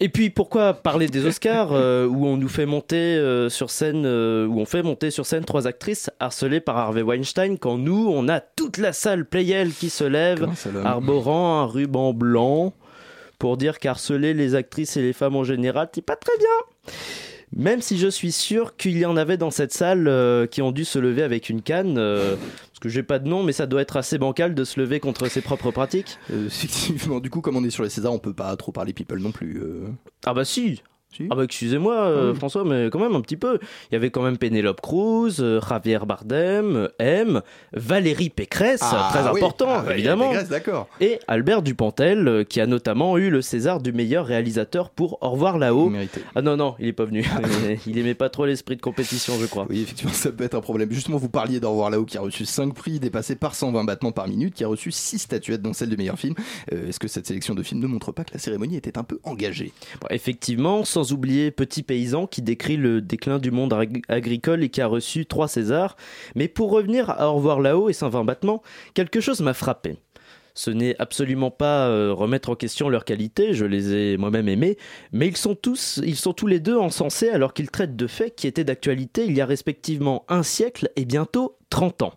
[0.00, 4.04] et puis pourquoi parler des Oscars euh, où on nous fait monter euh, sur scène
[4.06, 8.08] euh, où on fait monter sur scène trois actrices harcelées par Harvey Weinstein quand nous
[8.10, 10.48] on a toute la salle Playel qui se lève
[10.84, 12.72] arborant un ruban blanc
[13.38, 16.94] pour dire qu'harceler les actrices et les femmes en général c'est pas très bien.
[17.56, 20.70] Même si je suis sûr qu'il y en avait dans cette salle euh, qui ont
[20.70, 23.66] dû se lever avec une canne, euh, parce que j'ai pas de nom, mais ça
[23.66, 26.18] doit être assez bancal de se lever contre ses propres pratiques.
[26.32, 28.92] Euh, Effectivement, du coup, comme on est sur les Césars, on peut pas trop parler
[28.92, 29.60] people non plus.
[29.60, 29.88] euh.
[30.24, 30.80] Ah bah si
[31.30, 32.38] Ah bah excusez-moi euh, Ah oui.
[32.38, 33.58] François, mais quand même un petit peu.
[33.90, 37.42] Il y avait quand même Pénélope Cruz, euh, Javier Bardem, M,
[37.72, 39.38] Valérie Pécresse, Ah très oui.
[39.38, 40.30] important Ah, Valérie évidemment.
[40.30, 40.88] Pécresse, d'accord.
[41.00, 45.30] Et Albert Dupontel, euh, qui a notamment eu le César du meilleur réalisateur pour Au
[45.30, 45.92] revoir là-haut.
[46.34, 47.24] Ah non non, il est pas venu.
[47.86, 49.66] il aimait pas trop l'esprit de compétition, je crois.
[49.68, 50.90] Oui, effectivement, ça peut être un problème.
[50.92, 54.12] Justement, vous parliez d'Au revoir là-haut qui a reçu 5 prix, dépassé par 120 battements
[54.12, 56.34] par minute, qui a reçu 6 statuettes, dont celle de meilleur film.
[56.70, 59.18] Est-ce que cette sélection de films ne montre pas que la cérémonie était un peu
[59.24, 59.72] engagée?
[60.00, 64.68] Bon, effectivement, sans oublier Petit Paysan qui décrit le déclin du monde ag- agricole et
[64.68, 65.96] qui a reçu trois Césars.
[66.34, 68.62] Mais pour revenir à Au revoir là-haut et 120 battements,
[68.94, 69.96] quelque chose m'a frappé.
[70.54, 74.76] Ce n'est absolument pas euh, remettre en question leur qualité, je les ai moi-même aimés,
[75.12, 78.34] mais ils sont tous, ils sont tous les deux encensés alors qu'ils traitent de faits
[78.34, 82.14] qui étaient d'actualité il y a respectivement un siècle et bientôt 30 ans.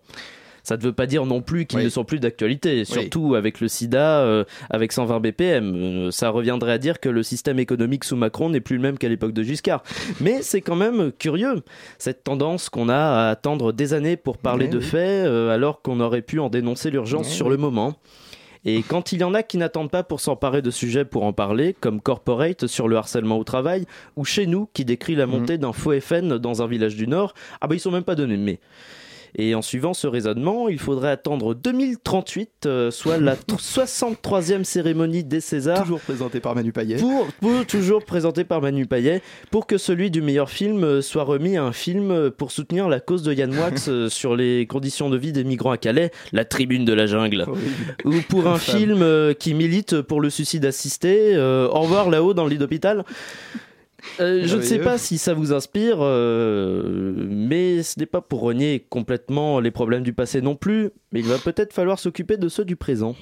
[0.63, 3.67] Ça ne veut pas dire non plus qu'ils ne sont plus d'actualité, surtout avec le
[3.67, 5.75] sida, euh, avec 120 BPM.
[5.75, 8.97] Euh, ça reviendrait à dire que le système économique sous Macron n'est plus le même
[8.97, 9.83] qu'à l'époque de Giscard.
[10.21, 11.61] Mais c'est quand même curieux,
[11.97, 15.99] cette tendance qu'on a à attendre des années pour parler de faits, euh, alors qu'on
[15.99, 17.95] aurait pu en dénoncer l'urgence sur le moment.
[18.65, 21.33] Et quand il y en a qui n'attendent pas pour s'emparer de sujets pour en
[21.33, 23.85] parler, comme Corporate sur le harcèlement au travail,
[24.15, 27.33] ou chez nous qui décrit la montée d'un faux FN dans un village du Nord,
[27.59, 28.37] ah bah ils sont même pas donnés.
[28.37, 28.59] Mais
[29.35, 35.23] et en suivant ce raisonnement, il faudrait attendre 2038, euh, soit la t- 63e cérémonie
[35.23, 35.81] des Césars.
[35.83, 36.97] Toujours présentée par Manu Payet.
[36.97, 39.21] Pour, pour- toujours présenté par Manu Payet,
[39.51, 42.89] pour que celui du meilleur film euh, soit remis à un film euh, pour soutenir
[42.89, 46.45] la cause de Yann Wax sur les conditions de vie des migrants à Calais, La
[46.45, 47.45] Tribune de la Jungle.
[48.05, 52.33] Ou pour un film euh, qui milite pour le suicide assisté, euh, Au revoir là-haut
[52.33, 53.03] dans le lit d'hôpital.
[54.19, 58.41] Euh, je ne sais pas si ça vous inspire, euh, mais ce n'est pas pour
[58.41, 62.49] renier complètement les problèmes du passé non plus, mais il va peut-être falloir s'occuper de
[62.49, 63.15] ceux du présent.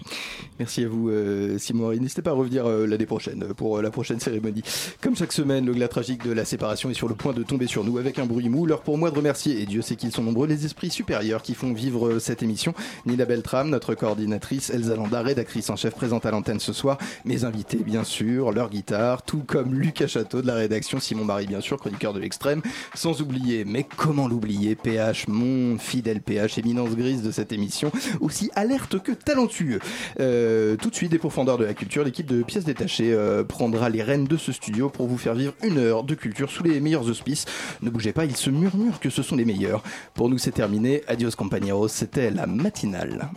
[0.59, 1.91] Merci à vous, euh, Simon.
[1.91, 4.63] N'hésitez pas à revenir l'année prochaine pour la prochaine cérémonie.
[5.01, 7.67] Comme chaque semaine, le glas tragique de la séparation est sur le point de tomber
[7.67, 8.65] sur nous avec un bruit mou.
[8.65, 11.53] L'heure pour moi de remercier, et Dieu sait qu'ils sont nombreux, les esprits supérieurs qui
[11.53, 12.73] font vivre cette émission.
[13.05, 16.97] Nina Beltram, notre coordinatrice, Elsa Landa, rédactrice en chef présente à l'antenne ce soir.
[17.25, 21.47] Mes invités, bien sûr, leur guitare, tout comme Lucas Château de la rédaction, Simon Marie,
[21.47, 22.61] bien sûr, chroniqueur de l'extrême.
[22.95, 28.49] Sans oublier, mais comment l'oublier, PH, mon fidèle PH, éminence grise de cette émission, aussi
[28.55, 29.79] alerte que talentueux.
[30.19, 33.89] Euh, tout de suite, des profondeurs de la culture, l'équipe de pièces détachées euh, prendra
[33.89, 36.79] les rênes de ce studio pour vous faire vivre une heure de culture sous les
[36.79, 37.45] meilleurs auspices.
[37.81, 39.83] Ne bougez pas, il se murmure que ce sont les meilleurs.
[40.13, 41.03] Pour nous, c'est terminé.
[41.07, 43.29] Adios compañeros, c'était la matinale.